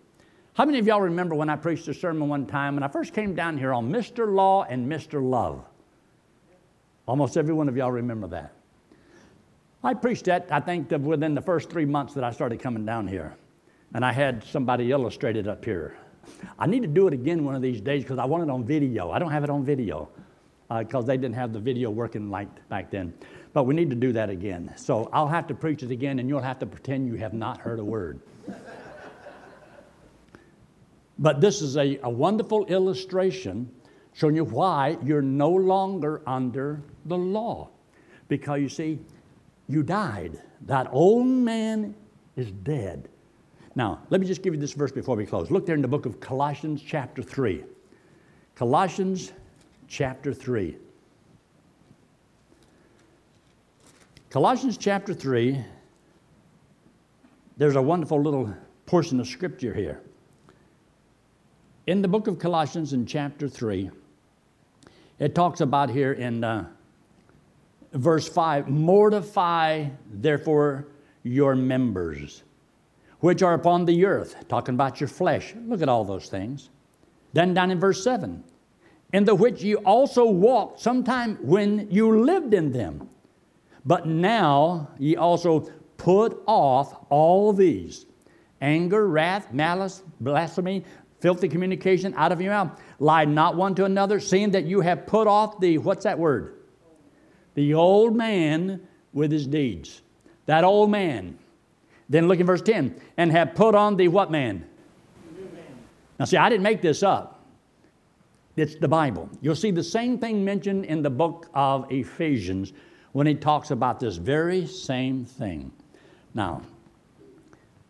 How 0.53 0.65
many 0.65 0.79
of 0.79 0.87
y'all 0.87 1.01
remember 1.01 1.33
when 1.33 1.49
I 1.49 1.55
preached 1.55 1.87
a 1.87 1.93
sermon 1.93 2.29
one 2.29 2.45
time 2.45 2.75
when 2.75 2.83
I 2.83 2.87
first 2.87 3.13
came 3.13 3.33
down 3.33 3.57
here 3.57 3.73
on 3.73 3.91
Mr. 3.91 4.33
Law 4.33 4.63
and 4.63 4.89
Mr. 4.89 5.21
Love? 5.21 5.63
Almost 7.07 7.37
every 7.37 7.53
one 7.53 7.67
of 7.67 7.75
y'all 7.75 7.91
remember 7.91 8.27
that. 8.27 8.53
I 9.83 9.95
preached 9.95 10.25
that, 10.25 10.47
I 10.51 10.59
think, 10.59 10.89
that 10.89 11.01
within 11.01 11.33
the 11.33 11.41
first 11.41 11.69
three 11.69 11.85
months 11.85 12.13
that 12.13 12.23
I 12.23 12.31
started 12.31 12.59
coming 12.59 12.85
down 12.85 13.07
here. 13.07 13.35
And 13.93 14.05
I 14.05 14.11
had 14.11 14.43
somebody 14.43 14.91
illustrated 14.91 15.47
up 15.47 15.65
here. 15.65 15.97
I 16.57 16.67
need 16.67 16.81
to 16.81 16.87
do 16.87 17.07
it 17.07 17.13
again 17.13 17.43
one 17.43 17.55
of 17.55 17.61
these 17.61 17.81
days 17.81 18.03
because 18.03 18.19
I 18.19 18.25
want 18.25 18.43
it 18.43 18.49
on 18.49 18.63
video. 18.63 19.11
I 19.11 19.19
don't 19.19 19.31
have 19.31 19.43
it 19.43 19.49
on 19.49 19.65
video 19.65 20.09
because 20.79 21.03
uh, 21.03 21.07
they 21.07 21.17
didn't 21.17 21.35
have 21.35 21.53
the 21.53 21.59
video 21.59 21.89
working 21.89 22.29
like 22.29 22.47
back 22.69 22.91
then. 22.91 23.13
But 23.53 23.63
we 23.63 23.73
need 23.73 23.89
to 23.89 23.95
do 23.95 24.13
that 24.13 24.29
again. 24.29 24.73
So 24.77 25.09
I'll 25.11 25.27
have 25.27 25.47
to 25.47 25.53
preach 25.53 25.83
it 25.83 25.91
again 25.91 26.19
and 26.19 26.29
you'll 26.29 26.41
have 26.41 26.59
to 26.59 26.65
pretend 26.65 27.07
you 27.07 27.15
have 27.15 27.33
not 27.33 27.59
heard 27.59 27.79
a 27.79 27.83
word. 27.83 28.19
but 31.19 31.41
this 31.41 31.61
is 31.61 31.77
a, 31.77 31.99
a 32.03 32.09
wonderful 32.09 32.65
illustration 32.67 33.69
showing 34.13 34.35
you 34.35 34.45
why 34.45 34.97
you're 35.03 35.21
no 35.21 35.49
longer 35.49 36.21
under 36.25 36.81
the 37.05 37.17
law. 37.17 37.69
Because 38.27 38.61
you 38.61 38.69
see, 38.69 38.99
you 39.67 39.83
died. 39.83 40.41
That 40.67 40.87
old 40.91 41.27
man 41.27 41.95
is 42.35 42.51
dead. 42.51 43.09
Now, 43.75 43.99
let 44.09 44.19
me 44.19 44.27
just 44.27 44.41
give 44.41 44.53
you 44.53 44.59
this 44.59 44.73
verse 44.73 44.91
before 44.91 45.15
we 45.15 45.25
close. 45.25 45.49
Look 45.49 45.65
there 45.65 45.75
in 45.75 45.81
the 45.81 45.87
book 45.87 46.05
of 46.05 46.19
Colossians, 46.19 46.81
chapter 46.81 47.23
3. 47.23 47.63
Colossians, 48.55 49.31
chapter 49.87 50.33
3. 50.33 50.75
Colossians, 54.29 54.77
chapter 54.77 55.13
3, 55.13 55.63
there's 57.57 57.75
a 57.75 57.81
wonderful 57.81 58.21
little 58.21 58.53
portion 58.85 59.19
of 59.19 59.27
scripture 59.27 59.73
here. 59.73 60.01
In 61.87 62.01
the 62.01 62.07
book 62.07 62.27
of 62.27 62.39
Colossians, 62.39 62.93
in 62.93 63.05
chapter 63.05 63.47
3, 63.47 63.89
it 65.19 65.35
talks 65.35 65.61
about 65.61 65.89
here 65.89 66.13
in 66.13 66.43
uh, 66.43 66.67
verse 67.93 68.27
5 68.27 68.69
mortify 68.69 69.87
therefore 70.09 70.87
your 71.23 71.55
members 71.55 72.43
which 73.21 73.41
are 73.41 73.53
upon 73.53 73.85
the 73.85 74.05
earth, 74.05 74.35
talking 74.49 74.75
about 74.75 74.99
your 74.99 75.07
flesh. 75.07 75.53
Look 75.67 75.81
at 75.81 75.89
all 75.89 76.03
those 76.03 76.27
things. 76.27 76.69
Then 77.33 77.53
down 77.53 77.71
in 77.71 77.79
verse 77.79 78.03
7, 78.03 78.43
in 79.13 79.23
the 79.23 79.35
which 79.35 79.61
you 79.61 79.77
also 79.77 80.25
walked 80.25 80.81
sometime 80.81 81.37
when 81.41 81.87
you 81.89 82.23
lived 82.23 82.53
in 82.53 82.71
them. 82.71 83.09
But 83.85 84.07
now 84.07 84.89
ye 84.97 85.15
also 85.15 85.71
put 85.97 86.41
off 86.45 86.95
all 87.09 87.53
these 87.53 88.05
anger, 88.59 89.07
wrath, 89.07 89.51
malice, 89.53 90.03
blasphemy, 90.19 90.83
filthy 91.19 91.47
communication 91.47 92.13
out 92.15 92.31
of 92.31 92.41
your 92.41 92.51
mouth. 92.51 92.79
Lie 92.99 93.25
not 93.25 93.55
one 93.55 93.75
to 93.75 93.85
another, 93.85 94.19
seeing 94.19 94.51
that 94.51 94.65
you 94.65 94.81
have 94.81 95.07
put 95.07 95.27
off 95.27 95.59
the, 95.59 95.77
what's 95.77 96.03
that 96.03 96.17
word? 96.17 96.57
The 97.53 97.73
old 97.73 98.15
man 98.15 98.87
with 99.13 99.31
his 99.31 99.47
deeds. 99.47 100.01
That 100.45 100.63
old 100.63 100.89
man 100.89 101.37
then 102.11 102.27
look 102.27 102.41
in 102.41 102.45
verse 102.45 102.61
10 102.61 102.93
and 103.15 103.31
have 103.31 103.55
put 103.55 103.73
on 103.73 103.95
the 103.95 104.09
what 104.09 104.29
man? 104.29 104.65
man? 105.33 105.63
Now, 106.19 106.25
see, 106.25 106.35
I 106.35 106.49
didn't 106.49 106.63
make 106.63 106.81
this 106.81 107.03
up. 107.03 107.39
It's 108.57 108.75
the 108.75 108.87
Bible. 108.87 109.29
You'll 109.39 109.55
see 109.55 109.71
the 109.71 109.83
same 109.83 110.17
thing 110.17 110.43
mentioned 110.43 110.83
in 110.83 111.01
the 111.01 111.09
book 111.09 111.49
of 111.53 111.89
Ephesians 111.89 112.73
when 113.13 113.25
he 113.25 113.33
talks 113.33 113.71
about 113.71 114.01
this 114.01 114.17
very 114.17 114.67
same 114.67 115.23
thing. 115.23 115.71
Now, 116.33 116.61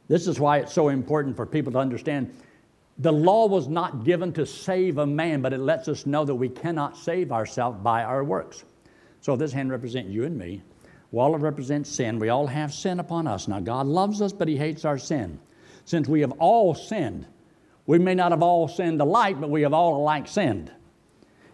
this 0.07 0.27
is 0.27 0.39
why 0.39 0.59
it's 0.59 0.71
so 0.73 0.89
important 0.89 1.35
for 1.35 1.47
people 1.47 1.71
to 1.71 1.79
understand 1.79 2.31
the 2.99 3.11
law 3.11 3.47
was 3.47 3.67
not 3.67 4.03
given 4.03 4.31
to 4.33 4.45
save 4.45 4.99
a 4.99 5.05
man, 5.05 5.41
but 5.41 5.51
it 5.51 5.59
lets 5.59 5.87
us 5.87 6.05
know 6.05 6.25
that 6.25 6.35
we 6.35 6.49
cannot 6.49 6.95
save 6.95 7.31
ourselves 7.31 7.79
by 7.81 8.03
our 8.03 8.23
works. 8.23 8.65
So 9.21 9.35
this 9.35 9.51
hand 9.51 9.71
represents 9.71 10.11
you 10.11 10.25
and 10.25 10.37
me. 10.37 10.61
Wall 11.11 11.37
represents 11.37 11.89
sin. 11.89 12.19
We 12.19 12.29
all 12.29 12.47
have 12.47 12.73
sin 12.73 12.99
upon 12.99 13.27
us. 13.27 13.47
Now, 13.47 13.59
God 13.59 13.85
loves 13.85 14.21
us, 14.21 14.31
but 14.31 14.47
He 14.47 14.57
hates 14.57 14.85
our 14.85 14.97
sin. 14.97 15.39
Since 15.83 16.07
we 16.07 16.21
have 16.21 16.31
all 16.33 16.73
sinned, 16.73 17.25
we 17.85 17.99
may 17.99 18.15
not 18.15 18.31
have 18.31 18.41
all 18.41 18.67
sinned 18.67 19.01
alike, 19.01 19.39
but 19.39 19.49
we 19.49 19.63
have 19.63 19.73
all 19.73 19.97
alike 19.97 20.27
sinned. 20.27 20.71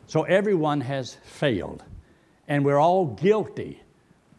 So 0.06 0.24
everyone 0.24 0.82
has 0.82 1.16
failed. 1.26 1.84
And 2.48 2.64
we're 2.64 2.80
all 2.80 3.08
guilty 3.08 3.82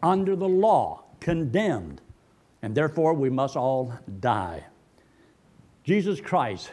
under 0.03 0.37
the 0.37 0.49
law, 0.49 1.05
condemned. 1.21 2.01
And 2.63 2.75
therefore, 2.75 3.15
we 3.15 3.29
must 3.29 3.57
all 3.57 3.93
die. 4.21 4.65
Jesus 5.85 6.21
Christ, 6.21 6.71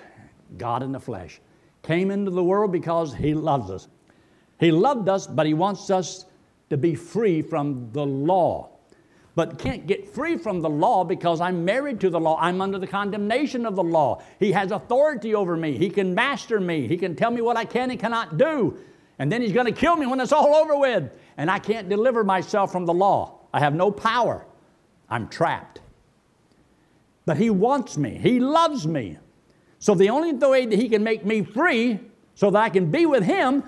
God 0.58 0.84
in 0.84 0.92
the 0.92 1.00
flesh, 1.00 1.42
came 1.82 2.12
into 2.12 2.32
the 2.32 2.44
world 2.44 2.72
because 2.72 3.14
He 3.14 3.34
loves 3.34 3.72
us. 3.72 3.88
He 4.60 4.72
loved 4.72 5.10
us, 5.10 5.26
but 5.26 5.46
He 5.46 5.54
wants 5.54 5.90
us 5.90 6.26
to 6.70 6.78
be 6.78 6.96
free 6.96 7.42
from 7.42 7.92
the 7.92 8.06
law. 8.06 8.70
But 9.36 9.60
can't 9.60 9.86
get 9.86 10.08
free 10.08 10.38
from 10.38 10.62
the 10.62 10.70
law 10.70 11.04
because 11.04 11.42
I'm 11.42 11.66
married 11.66 12.00
to 12.02 12.10
the 12.10 12.20
law. 12.20 12.38
I'm 12.40 12.62
under 12.62 12.80
the 12.80 12.88
condemnation 12.88 13.66
of 13.66 13.76
the 13.76 13.84
law. 13.84 14.22
He 14.40 14.54
has 14.54 14.72
authority 14.72 15.36
over 15.36 15.58
me. 15.58 15.78
He 15.78 15.90
can 15.90 16.16
master 16.16 16.60
me. 16.60 16.88
He 16.88 16.96
can 16.98 17.16
tell 17.16 17.32
me 17.32 17.42
what 17.42 17.58
I 17.58 17.66
can 17.66 17.92
and 17.92 18.00
cannot 18.00 18.38
do. 18.38 18.78
And 19.20 19.30
then 19.30 19.42
he's 19.42 19.52
going 19.52 19.66
to 19.66 19.74
kill 19.74 19.98
me 19.98 20.06
when 20.06 20.22
it's 20.22 20.32
all 20.32 20.56
over 20.56 20.78
with. 20.78 21.12
And 21.38 21.52
I 21.52 21.60
can't 21.60 21.90
deliver 21.90 22.24
myself 22.24 22.72
from 22.72 22.86
the 22.86 22.94
law. 22.94 23.40
I 23.54 23.60
have 23.60 23.76
no 23.76 23.92
power. 23.92 24.46
I'm 25.10 25.28
trapped. 25.28 25.82
But 27.26 27.38
he 27.38 27.50
wants 27.50 27.98
me, 27.98 28.18
he 28.18 28.40
loves 28.40 28.88
me. 28.88 29.18
So 29.80 29.96
the 29.96 30.10
only 30.10 30.34
way 30.34 30.66
that 30.66 30.80
he 30.80 30.90
can 30.90 31.04
make 31.04 31.26
me 31.26 31.44
free 31.44 32.00
so 32.36 32.50
that 32.52 32.60
I 32.60 32.70
can 32.70 32.90
be 32.90 33.06
with 33.06 33.24
him 33.24 33.64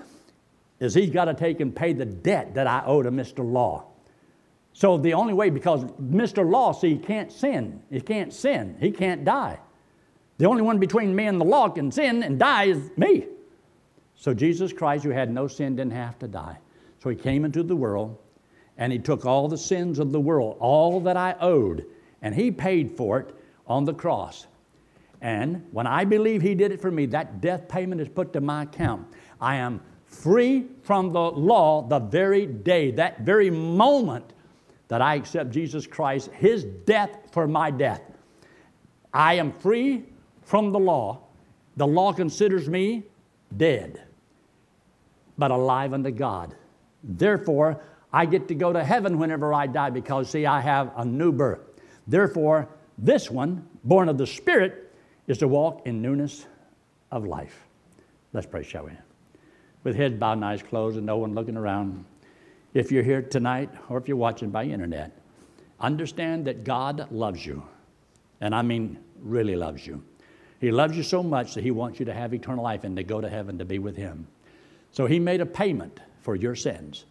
is 0.80 0.94
he's 0.94 1.10
got 1.10 1.26
to 1.26 1.34
take 1.34 1.60
and 1.60 1.74
pay 1.74 1.92
the 1.92 2.04
debt 2.04 2.54
that 2.54 2.66
I 2.66 2.82
owe 2.86 3.02
to 3.02 3.10
Mr. 3.10 3.44
Law. 3.44 3.84
So 4.72 4.96
the 4.96 5.14
only 5.14 5.34
way, 5.34 5.50
because 5.50 5.84
Mr. 6.00 6.48
Law, 6.48 6.72
see, 6.72 6.90
he 6.90 6.98
can't 6.98 7.32
sin. 7.32 7.82
He 7.90 8.00
can't 8.00 8.32
sin. 8.32 8.76
He 8.78 8.92
can't 8.92 9.24
die. 9.24 9.58
The 10.38 10.46
only 10.46 10.62
one 10.62 10.78
between 10.78 11.14
me 11.16 11.26
and 11.26 11.40
the 11.40 11.44
law 11.44 11.68
can 11.68 11.90
sin 11.90 12.22
and 12.22 12.38
die 12.38 12.64
is 12.64 12.90
me. 12.96 13.26
So 14.14 14.32
Jesus 14.32 14.72
Christ, 14.72 15.04
who 15.04 15.10
had 15.10 15.30
no 15.32 15.48
sin, 15.48 15.76
didn't 15.76 15.94
have 15.94 16.18
to 16.20 16.28
die. 16.28 16.58
So 17.02 17.10
he 17.10 17.16
came 17.16 17.44
into 17.44 17.62
the 17.62 17.76
world 17.76 18.16
and 18.76 18.92
he 18.92 18.98
took 19.00 19.26
all 19.26 19.48
the 19.48 19.58
sins 19.58 19.98
of 19.98 20.12
the 20.12 20.20
world, 20.20 20.56
all 20.60 21.00
that 21.00 21.16
I 21.16 21.34
owed, 21.40 21.84
and 22.22 22.34
he 22.34 22.52
paid 22.52 22.96
for 22.96 23.18
it 23.18 23.34
on 23.66 23.84
the 23.84 23.94
cross. 23.94 24.46
And 25.20 25.66
when 25.72 25.88
I 25.88 26.04
believe 26.04 26.42
he 26.42 26.54
did 26.54 26.70
it 26.70 26.80
for 26.80 26.90
me, 26.90 27.06
that 27.06 27.40
death 27.40 27.68
payment 27.68 28.00
is 28.00 28.08
put 28.08 28.32
to 28.34 28.40
my 28.40 28.62
account. 28.62 29.08
I 29.40 29.56
am 29.56 29.80
free 30.08 30.66
from 30.82 31.12
the 31.12 31.30
law 31.30 31.82
the 31.82 31.98
very 31.98 32.46
day, 32.46 32.90
that 32.92 33.20
very 33.20 33.50
moment 33.50 34.32
that 34.88 35.02
I 35.02 35.14
accept 35.14 35.50
Jesus 35.50 35.86
Christ, 35.86 36.30
his 36.32 36.64
death 36.64 37.10
for 37.30 37.46
my 37.46 37.70
death. 37.70 38.02
I 39.12 39.34
am 39.34 39.52
free 39.52 40.04
from 40.42 40.72
the 40.72 40.78
law. 40.78 41.20
The 41.76 41.86
law 41.86 42.12
considers 42.12 42.68
me 42.68 43.04
dead, 43.56 44.02
but 45.36 45.50
alive 45.50 45.92
unto 45.92 46.10
God. 46.10 46.54
Therefore, 47.04 47.82
I 48.12 48.26
get 48.26 48.48
to 48.48 48.54
go 48.54 48.72
to 48.72 48.82
heaven 48.82 49.18
whenever 49.18 49.52
I 49.52 49.66
die 49.66 49.90
because, 49.90 50.30
see, 50.30 50.46
I 50.46 50.60
have 50.60 50.90
a 50.96 51.04
new 51.04 51.30
birth. 51.30 51.60
Therefore, 52.06 52.68
this 52.96 53.30
one, 53.30 53.68
born 53.84 54.08
of 54.08 54.18
the 54.18 54.26
Spirit, 54.26 54.92
is 55.26 55.38
to 55.38 55.48
walk 55.48 55.86
in 55.86 56.00
newness 56.00 56.46
of 57.12 57.26
life. 57.26 57.66
Let's 58.32 58.46
pray, 58.46 58.62
shall 58.62 58.86
we? 58.86 58.92
With 59.84 59.96
heads 59.96 60.16
bowed 60.16 60.32
and 60.32 60.44
eyes 60.44 60.62
closed 60.62 60.96
and 60.96 61.06
no 61.06 61.18
one 61.18 61.34
looking 61.34 61.56
around. 61.56 62.04
If 62.74 62.92
you're 62.92 63.02
here 63.02 63.22
tonight 63.22 63.70
or 63.88 63.98
if 63.98 64.08
you're 64.08 64.16
watching 64.16 64.50
by 64.50 64.64
internet, 64.64 65.18
understand 65.80 66.46
that 66.46 66.64
God 66.64 67.10
loves 67.10 67.44
you. 67.44 67.62
And 68.40 68.54
I 68.54 68.62
mean, 68.62 68.98
really 69.20 69.56
loves 69.56 69.86
you. 69.86 70.02
He 70.60 70.70
loves 70.70 70.96
you 70.96 71.02
so 71.02 71.22
much 71.22 71.54
that 71.54 71.62
He 71.62 71.70
wants 71.70 71.98
you 71.98 72.06
to 72.06 72.12
have 72.12 72.34
eternal 72.34 72.64
life 72.64 72.84
and 72.84 72.96
to 72.96 73.04
go 73.04 73.20
to 73.20 73.28
heaven 73.28 73.58
to 73.58 73.64
be 73.64 73.78
with 73.78 73.96
Him. 73.96 74.26
So 74.92 75.06
He 75.06 75.18
made 75.18 75.40
a 75.40 75.46
payment 75.46 76.00
for 76.20 76.34
your 76.34 76.54
sins 76.54 77.04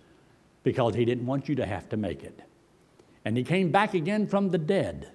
because 0.63 0.95
He 0.95 1.05
didn't 1.05 1.25
want 1.25 1.47
you 1.47 1.55
to 1.55 1.65
have 1.65 1.87
to 1.89 1.97
make 1.97 2.23
it. 2.23 2.41
And 3.25 3.37
He 3.37 3.43
came 3.43 3.71
back 3.71 3.93
again 3.93 4.27
from 4.27 4.49
the 4.49 4.57
dead 4.57 5.11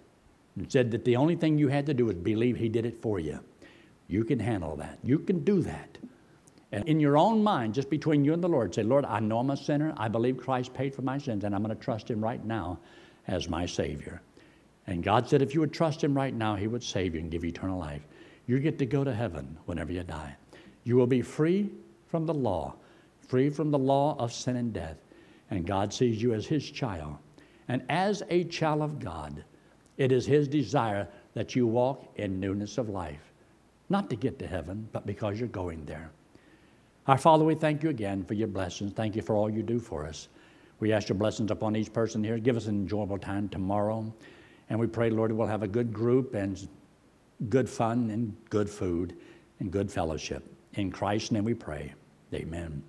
and 0.56 0.70
said 0.70 0.90
that 0.92 1.04
the 1.04 1.16
only 1.16 1.36
thing 1.36 1.58
you 1.58 1.68
had 1.68 1.86
to 1.86 1.94
do 1.94 2.06
was 2.06 2.16
believe 2.16 2.56
He 2.56 2.68
did 2.68 2.86
it 2.86 3.00
for 3.02 3.18
you. 3.18 3.40
You 4.08 4.24
can 4.24 4.38
handle 4.38 4.76
that. 4.76 4.98
You 5.02 5.18
can 5.18 5.44
do 5.44 5.62
that. 5.62 5.98
And 6.72 6.88
in 6.88 6.98
your 6.98 7.18
own 7.18 7.44
mind, 7.44 7.74
just 7.74 7.90
between 7.90 8.24
you 8.24 8.32
and 8.32 8.42
the 8.42 8.48
Lord, 8.48 8.74
say, 8.74 8.82
Lord, 8.82 9.04
I 9.04 9.20
know 9.20 9.38
I'm 9.38 9.50
a 9.50 9.56
sinner. 9.56 9.92
I 9.98 10.08
believe 10.08 10.38
Christ 10.38 10.72
paid 10.72 10.94
for 10.94 11.02
my 11.02 11.18
sins, 11.18 11.44
and 11.44 11.54
I'm 11.54 11.62
going 11.62 11.76
to 11.76 11.84
trust 11.84 12.10
Him 12.10 12.24
right 12.24 12.42
now 12.42 12.78
as 13.28 13.48
my 13.48 13.66
Savior. 13.66 14.22
And 14.86 15.04
God 15.04 15.28
said, 15.28 15.42
if 15.42 15.52
you 15.52 15.60
would 15.60 15.72
trust 15.72 16.02
Him 16.02 16.16
right 16.16 16.34
now, 16.34 16.56
He 16.56 16.66
would 16.66 16.82
save 16.82 17.14
you 17.14 17.20
and 17.20 17.30
give 17.30 17.44
you 17.44 17.50
eternal 17.50 17.78
life. 17.78 18.02
You 18.46 18.58
get 18.58 18.78
to 18.78 18.86
go 18.86 19.04
to 19.04 19.12
heaven 19.12 19.58
whenever 19.66 19.92
you 19.92 20.02
die. 20.02 20.34
You 20.84 20.96
will 20.96 21.06
be 21.06 21.22
free 21.22 21.70
from 22.06 22.24
the 22.24 22.34
law, 22.34 22.74
free 23.20 23.50
from 23.50 23.70
the 23.70 23.78
law 23.78 24.16
of 24.18 24.32
sin 24.32 24.56
and 24.56 24.72
death. 24.72 24.96
And 25.50 25.66
God 25.66 25.92
sees 25.92 26.22
you 26.22 26.32
as 26.32 26.46
His 26.46 26.68
child. 26.70 27.16
And 27.68 27.82
as 27.90 28.22
a 28.30 28.44
child 28.44 28.80
of 28.80 28.98
God, 28.98 29.44
it 29.98 30.10
is 30.10 30.24
His 30.24 30.48
desire 30.48 31.06
that 31.34 31.54
you 31.54 31.66
walk 31.66 32.12
in 32.16 32.40
newness 32.40 32.78
of 32.78 32.88
life. 32.88 33.32
Not 33.90 34.08
to 34.08 34.16
get 34.16 34.38
to 34.38 34.46
heaven, 34.46 34.88
but 34.90 35.06
because 35.06 35.38
you're 35.38 35.48
going 35.48 35.84
there. 35.84 36.10
Our 37.08 37.18
Father, 37.18 37.44
we 37.44 37.56
thank 37.56 37.82
you 37.82 37.90
again 37.90 38.24
for 38.24 38.34
your 38.34 38.46
blessings. 38.46 38.92
Thank 38.92 39.16
you 39.16 39.22
for 39.22 39.34
all 39.34 39.50
you 39.50 39.62
do 39.62 39.80
for 39.80 40.06
us. 40.06 40.28
We 40.78 40.92
ask 40.92 41.08
your 41.08 41.18
blessings 41.18 41.50
upon 41.50 41.74
each 41.74 41.92
person 41.92 42.22
here. 42.22 42.38
Give 42.38 42.56
us 42.56 42.66
an 42.66 42.76
enjoyable 42.76 43.18
time 43.18 43.48
tomorrow. 43.48 44.12
And 44.70 44.78
we 44.78 44.86
pray, 44.86 45.10
Lord, 45.10 45.32
we'll 45.32 45.48
have 45.48 45.64
a 45.64 45.68
good 45.68 45.92
group 45.92 46.34
and 46.34 46.68
good 47.48 47.68
fun 47.68 48.10
and 48.10 48.36
good 48.50 48.70
food 48.70 49.16
and 49.58 49.72
good 49.72 49.90
fellowship. 49.90 50.44
In 50.74 50.92
Christ's 50.92 51.32
name 51.32 51.44
we 51.44 51.54
pray. 51.54 51.92
Amen. 52.32 52.82